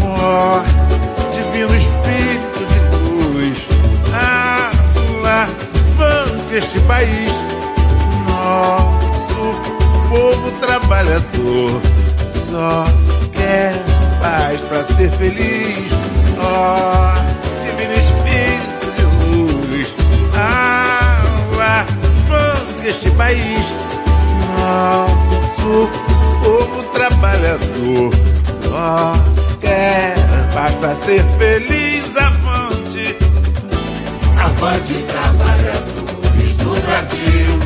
Oh, 0.03 0.61
divino 1.33 1.75
espírito 1.75 2.65
de 2.69 2.79
luz, 3.07 3.57
alavanque 5.23 6.55
este 6.55 6.79
país, 6.81 7.31
nosso 8.27 9.45
povo 10.09 10.51
trabalhador 10.59 11.81
só 12.51 12.85
quer 13.33 13.73
paz 14.21 14.59
pra 14.61 14.83
ser 14.83 15.09
feliz. 15.11 15.89
Oh, 16.37 17.30
este 23.11 23.15
país, 23.15 23.65
nosso 24.57 25.89
povo 26.43 26.83
trabalhador 26.93 28.11
só 28.63 29.13
quer 29.59 30.15
paz 30.53 30.73
pra 30.75 30.95
ser 30.95 31.23
feliz. 31.37 32.15
Avante, 32.17 33.17
Avante, 34.37 34.93
trabalhadores 35.07 36.55
do 36.57 36.81
Brasil. 36.81 37.59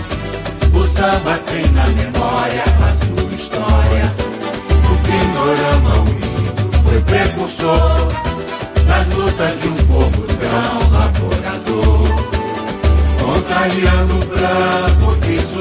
O 0.74 0.86
samba 0.86 1.40
tem 1.46 1.66
na 1.72 1.88
memória 1.88 2.64
a 2.64 2.92
sua 3.06 3.34
história. 3.34 4.14
O 4.84 4.96
Pindorama, 5.06 5.96
o 5.96 6.10
índio, 6.10 6.84
foi 6.84 7.02
precursor 7.02 8.08
nas 8.88 9.08
lutas 9.16 9.62
de 9.62 9.68
um 9.68 9.76
povo 9.88 10.28
tão 10.28 10.92
laborador. 10.92 12.26
Contrariando 13.20 14.14
o 14.14 14.26
branco 14.26 15.05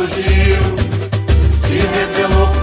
surgiu, 0.09 0.63
se 1.59 1.79
rebelou 1.79 2.54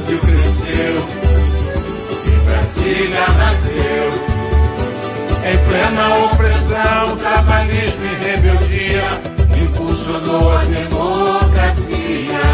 Brasil 0.00 0.18
cresceu 0.20 1.06
e 2.24 2.30
Brasília 2.46 3.28
nasceu. 3.36 4.06
Em 5.44 5.58
plena 5.68 6.16
opressão, 6.24 7.16
trabalhismo 7.18 8.04
e 8.04 8.14
rebeldia 8.24 9.04
impulsionou 9.62 10.52
a 10.52 10.64
democracia. 10.64 12.44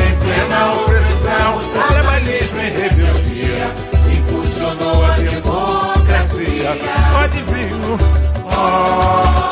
Em 0.00 0.12
plena 0.18 0.72
opressão, 0.72 1.60
trabalhismo 1.74 2.58
e 2.58 2.70
rebeldia 2.70 3.66
impulsionou 4.16 5.04
a 5.04 5.16
democracia. 5.18 6.70
Ó 7.16 7.26
divino, 7.26 7.98
ó 8.46 9.40
divino 9.40 9.49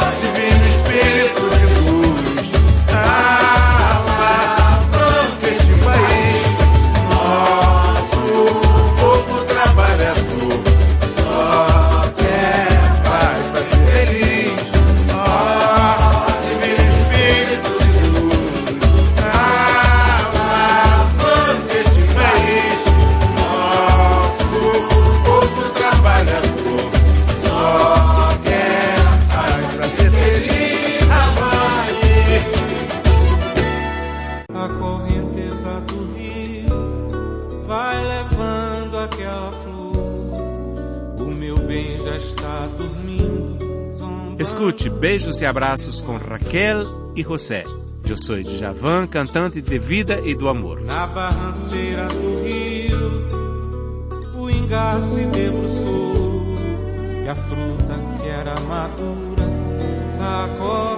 Beijos 45.00 45.40
e 45.40 45.46
abraços 45.46 46.00
com 46.00 46.16
Raquel 46.16 47.12
e 47.14 47.22
José. 47.22 47.62
Eu 48.08 48.16
sou 48.16 48.42
Djavan, 48.42 49.06
cantante 49.06 49.62
de 49.62 49.78
vida 49.78 50.20
e 50.24 50.34
do 50.34 50.48
amor. 50.48 50.80
Na 50.80 51.06
barranceira 51.06 52.08
do 52.08 52.42
rio, 52.42 53.28
o 54.34 54.50
ingá 54.50 55.00
se 55.00 55.24
debruçou 55.26 56.56
e 57.24 57.28
a 57.28 57.36
fruta 57.36 57.94
que 58.18 58.28
era 58.28 58.58
madura 58.62 59.44
agora 60.20 60.97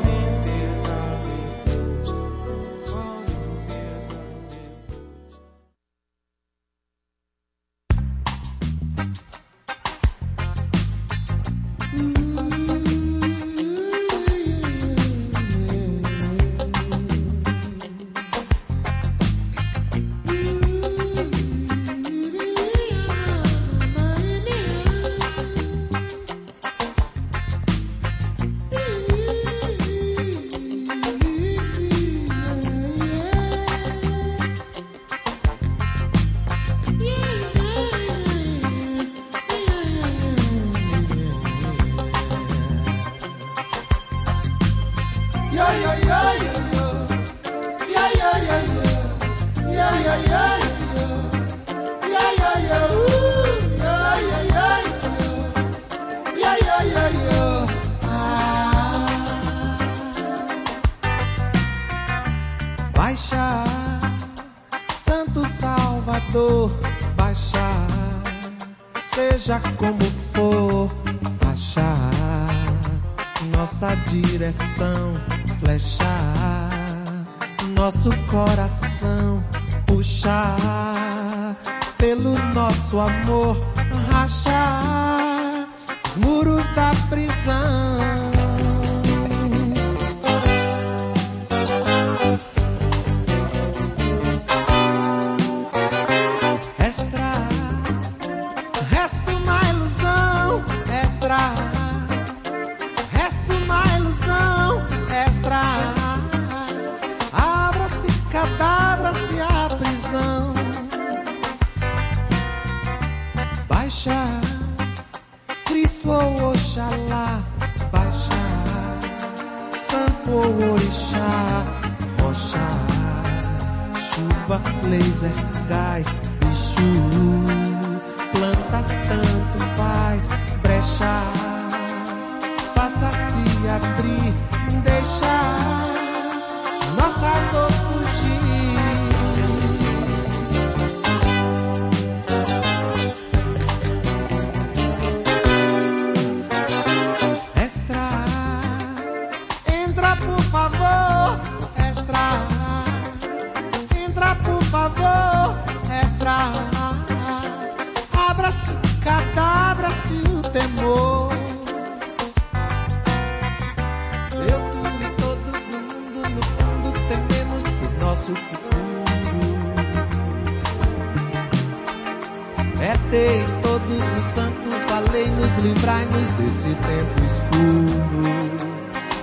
cantei 173.11 173.45
todos 173.63 174.15
os 174.19 174.25
santos, 174.25 174.83
valei-nos, 174.89 175.59
livrai-nos 175.59 176.31
desse 176.39 176.75
tempo 176.75 177.25
escuro. 177.27 178.23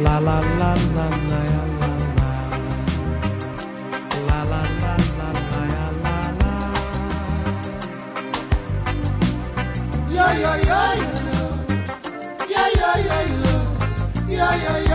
La 0.01 0.19
la 0.19 0.39
la 0.41 0.75
la 0.93 1.09
la. 1.29 1.39
la. 1.39 1.87
yo 10.09 10.27
yo 10.33 10.51
yo 10.67 10.81
yo 12.49 12.61
yo 12.75 12.91
yo 13.07 13.19
yo 14.27 14.47
yo 14.63 14.73
yo 14.81 14.86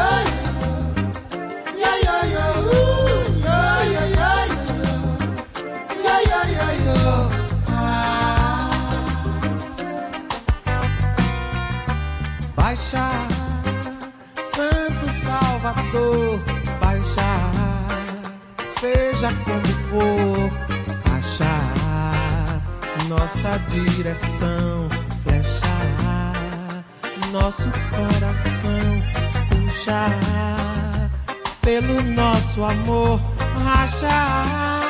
direção, 23.59 24.89
flecha, 25.23 26.33
nosso 27.33 27.69
coração 27.91 29.03
puxa, 29.49 30.07
pelo 31.61 32.03
nosso 32.03 32.65
amor 32.65 33.21
racha. 33.65 34.82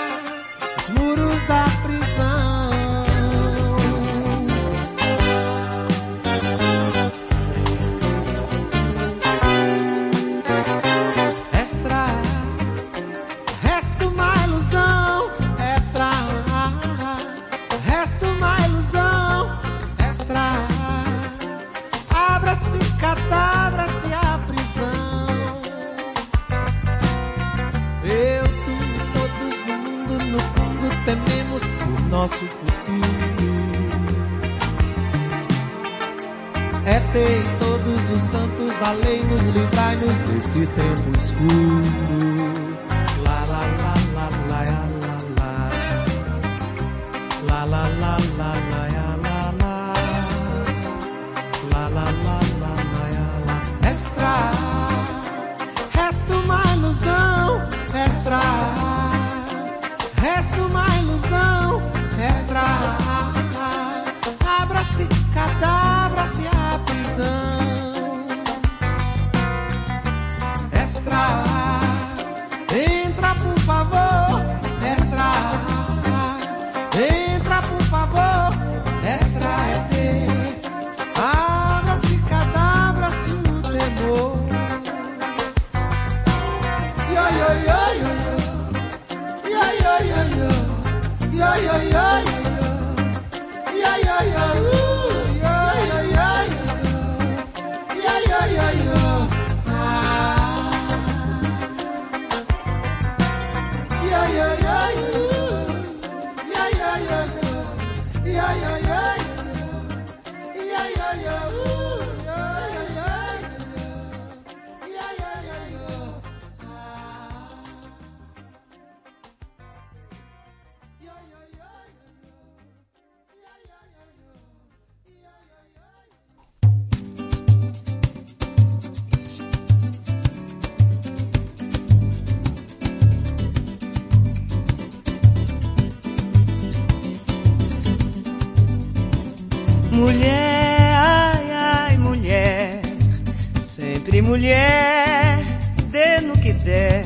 Mulher, 144.33 145.45
dê 145.91 146.23
no 146.23 146.33
que 146.33 146.55
der. 146.55 147.05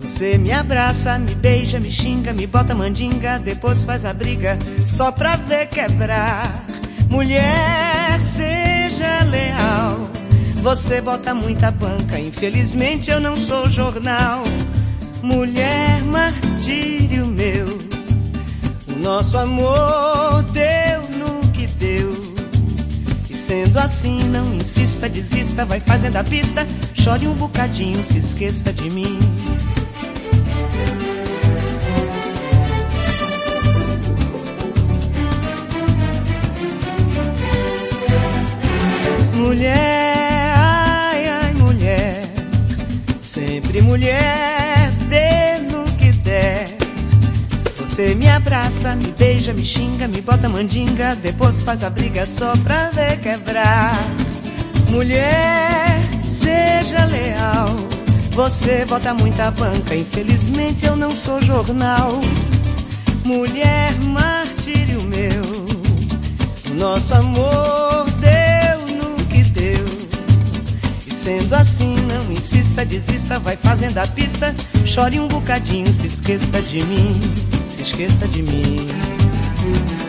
Você 0.00 0.38
me 0.38 0.50
abraça, 0.50 1.18
me 1.18 1.34
beija, 1.34 1.78
me 1.78 1.92
xinga, 1.92 2.32
me 2.32 2.46
bota 2.46 2.74
mandinga, 2.74 3.38
depois 3.38 3.84
faz 3.84 4.06
a 4.06 4.14
briga 4.14 4.58
só 4.86 5.12
pra 5.12 5.36
ver 5.36 5.66
quebrar. 5.66 6.64
Mulher, 7.10 8.18
seja 8.20 9.22
leal. 9.24 10.08
Você 10.62 11.02
bota 11.02 11.34
muita 11.34 11.70
banca, 11.70 12.18
infelizmente 12.18 13.10
eu 13.10 13.20
não 13.20 13.36
sou 13.36 13.68
jornal. 13.68 14.42
Mulher, 15.22 16.02
martírio 16.04 17.26
meu. 17.26 17.66
O 18.90 18.98
nosso 18.98 19.36
amor 19.36 20.42
deu 20.54 20.67
sendo 23.48 23.78
assim, 23.78 24.18
não 24.24 24.54
insista, 24.54 25.08
desista, 25.08 25.64
vai 25.64 25.80
fazendo 25.80 26.16
a 26.16 26.22
pista. 26.22 26.66
Chore 26.92 27.26
um 27.26 27.32
bocadinho, 27.32 28.04
se 28.04 28.18
esqueça 28.18 28.70
de 28.74 28.90
mim. 28.90 29.18
Mulher, 39.34 40.52
ai, 40.54 41.26
ai, 41.26 41.54
mulher, 41.54 42.30
sempre 43.22 43.80
mulher, 43.80 44.27
Você 47.98 48.14
me 48.14 48.28
abraça, 48.28 48.94
me 48.94 49.10
beija, 49.10 49.52
me 49.52 49.64
xinga, 49.64 50.06
me 50.06 50.20
bota 50.20 50.48
mandinga, 50.48 51.16
depois 51.16 51.62
faz 51.62 51.82
a 51.82 51.90
briga 51.90 52.24
só 52.24 52.56
pra 52.58 52.90
ver 52.90 53.18
quebrar. 53.18 53.92
Mulher, 54.88 55.98
seja 56.30 57.04
leal. 57.06 57.74
Você 58.30 58.84
bota 58.84 59.12
muita 59.14 59.50
banca, 59.50 59.96
infelizmente 59.96 60.86
eu 60.86 60.94
não 60.94 61.10
sou 61.10 61.42
jornal. 61.42 62.20
Mulher, 63.24 63.92
martírio 64.00 65.02
meu. 65.02 66.76
Nosso 66.78 67.12
amor 67.14 68.06
deu 68.20 68.96
no 68.96 69.24
que 69.24 69.42
deu. 69.42 69.84
E 71.04 71.10
sendo 71.10 71.52
assim, 71.52 71.96
não 72.06 72.30
insista, 72.30 72.84
desista, 72.84 73.40
vai 73.40 73.56
fazendo 73.56 73.98
a 73.98 74.06
pista. 74.06 74.54
Chore 74.86 75.18
um 75.18 75.26
bocadinho, 75.26 75.92
se 75.92 76.06
esqueça 76.06 76.62
de 76.62 76.80
mim, 76.84 77.18
se 77.70 77.82
esqueça 77.82 78.26
de 78.28 78.42
mim. 78.42 80.07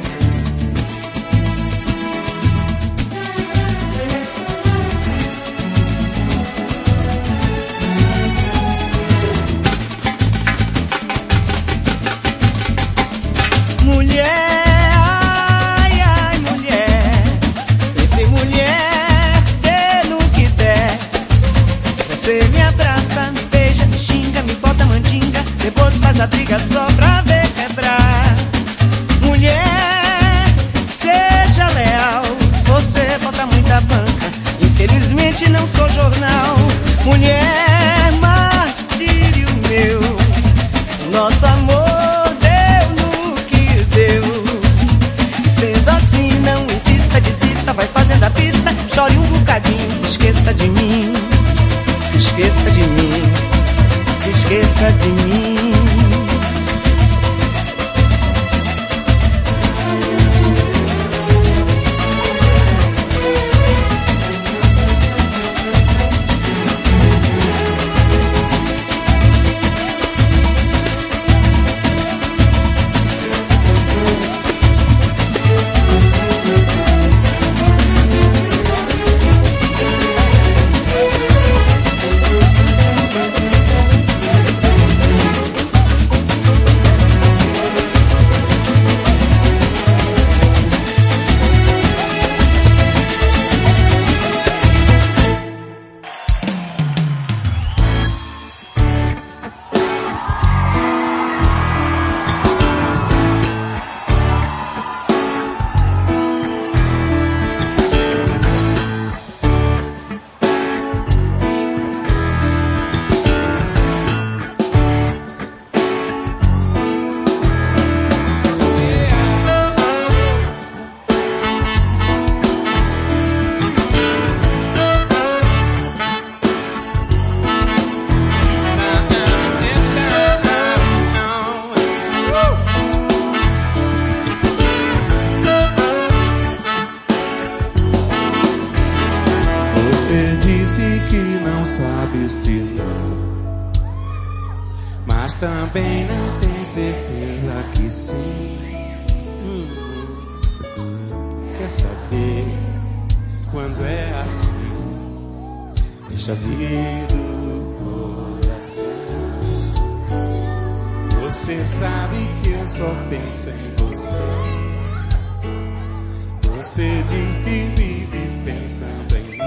Você 166.59 167.03
diz 167.07 167.39
que 167.39 167.71
vive 167.77 168.29
pensando 168.43 169.15
em 169.15 169.23
mim. 169.23 169.37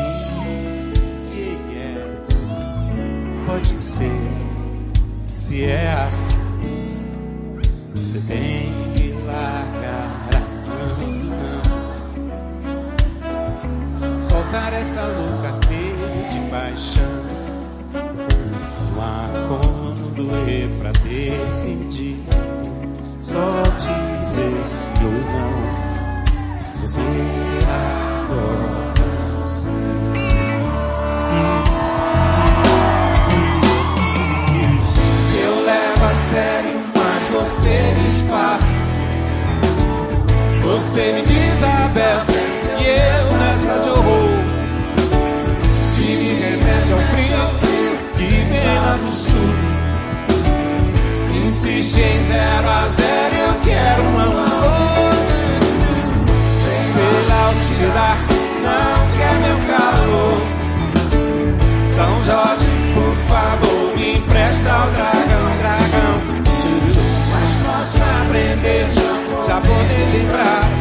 Yeah, 1.30 1.60
yeah. 1.70 2.24
Pode 3.44 3.78
ser, 3.78 4.10
se 5.34 5.66
é 5.66 5.92
assim, 5.92 6.38
você 7.94 8.18
tem 8.20 8.72
que 8.94 9.12
largar 9.26 10.30
a 10.34 10.40
mão. 10.70 11.60
Soltar 14.22 14.72
essa 14.72 15.02
louca 15.02 15.48
ardeia 15.48 16.30
de 16.30 16.40
paixão. 16.50 17.22
Não 17.92 19.02
há 19.02 19.28
como 19.48 19.92
pra 20.78 20.92
decidir. 20.92 22.16
Só 23.20 23.62
dizer 23.76 24.64
sim 24.64 25.04
ou 25.04 25.12
não. 25.12 25.81
Você 40.92 41.12
me 41.12 41.22
diz 41.22 41.62
a 41.62 41.90
E 42.78 42.86
eu 42.86 43.38
nessa 43.38 43.78
de 43.80 43.88
horror 43.88 44.38
Que 45.96 46.02
me 46.02 46.34
remete 46.34 46.92
ao 46.92 47.00
frio 47.00 47.48
Que 48.16 48.24
vem 48.24 48.78
lá 48.80 48.96
do 48.96 49.14
sul 49.14 49.54
Insiste 51.46 52.00
em 52.00 52.20
zero 52.20 52.68
a 52.68 52.88
zero 52.88 53.34
Eu 53.34 53.54
quero 53.62 54.02
uma 54.02 54.24
amor 54.24 54.81
te 57.82 57.88
dar, 57.88 58.16
não 58.62 59.10
quer 59.16 59.34
meu 59.40 59.58
calor. 59.66 60.38
São 61.90 62.24
Jorge, 62.24 62.68
por 62.94 63.14
favor, 63.28 63.96
me 63.96 64.18
empresta 64.18 64.70
o 64.86 64.90
dragão, 64.90 65.56
dragão. 65.58 66.14
Mas 67.32 67.50
posso 67.66 67.98
aprender 68.22 68.86
já 69.46 69.58
vou 69.60 69.82
prato. 70.30 70.76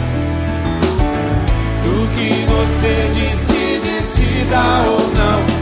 Do 1.83 2.07
que 2.09 2.45
você 2.45 3.11
decide 3.15 4.03
se 4.03 4.45
dá 4.49 4.83
ou 4.87 5.07
não. 5.13 5.60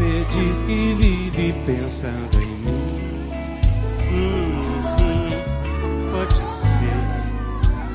Você 0.00 0.24
diz 0.30 0.62
que 0.62 0.94
vive 0.94 1.52
pensando 1.66 2.40
em 2.40 2.46
mim. 2.46 3.60
Hum, 4.10 4.62
hum, 4.98 5.28
pode 6.10 6.50
ser, 6.50 7.04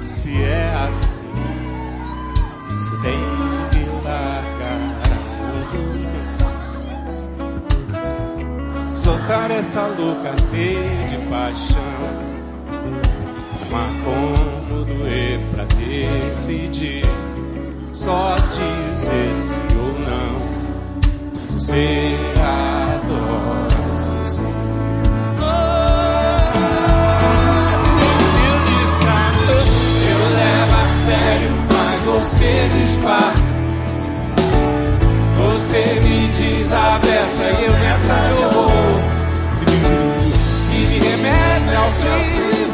se 0.08 0.40
é 0.44 0.72
assim, 0.88 1.24
você 2.70 2.96
tem 2.98 3.18
que 3.72 3.90
largar 4.06 5.02
a. 5.02 5.16
Soltar 8.96 9.50
essa 9.50 9.88
louca 9.88 10.30
teia 10.52 11.08
de 11.08 11.18
paixão. 11.28 11.82
Mas 13.72 14.04
como 14.04 14.86
doer 14.86 15.40
pra 15.50 15.64
decidir? 15.64 17.02
Só 17.92 18.36
dizer 18.52 19.36
se 19.36 19.60
ou 19.76 20.00
não. 20.08 20.45
Oh, 21.58 21.60
você 32.26 32.70
disfarça. 32.74 33.54
Você 35.38 36.00
me 36.04 36.28
diz 36.30 36.72
a 36.74 37.00
beça 37.00 37.44
e 37.44 37.66
eu 37.66 37.72
me 37.72 37.88
de 38.36 38.44
horror. 38.46 39.02
Que 40.72 40.88
me 40.88 41.00
remete 41.00 41.76
ao 41.76 41.92
fim. 41.94 42.65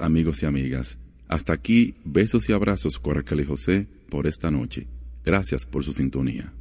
amigos 0.00 0.42
y 0.42 0.46
amigas. 0.46 0.98
Hasta 1.28 1.52
aquí, 1.52 1.96
besos 2.04 2.48
y 2.48 2.52
abrazos, 2.52 2.98
Coracle 2.98 3.44
José, 3.44 3.88
por 4.08 4.26
esta 4.26 4.50
noche. 4.50 4.86
Gracias 5.24 5.66
por 5.66 5.84
su 5.84 5.92
sintonía. 5.92 6.52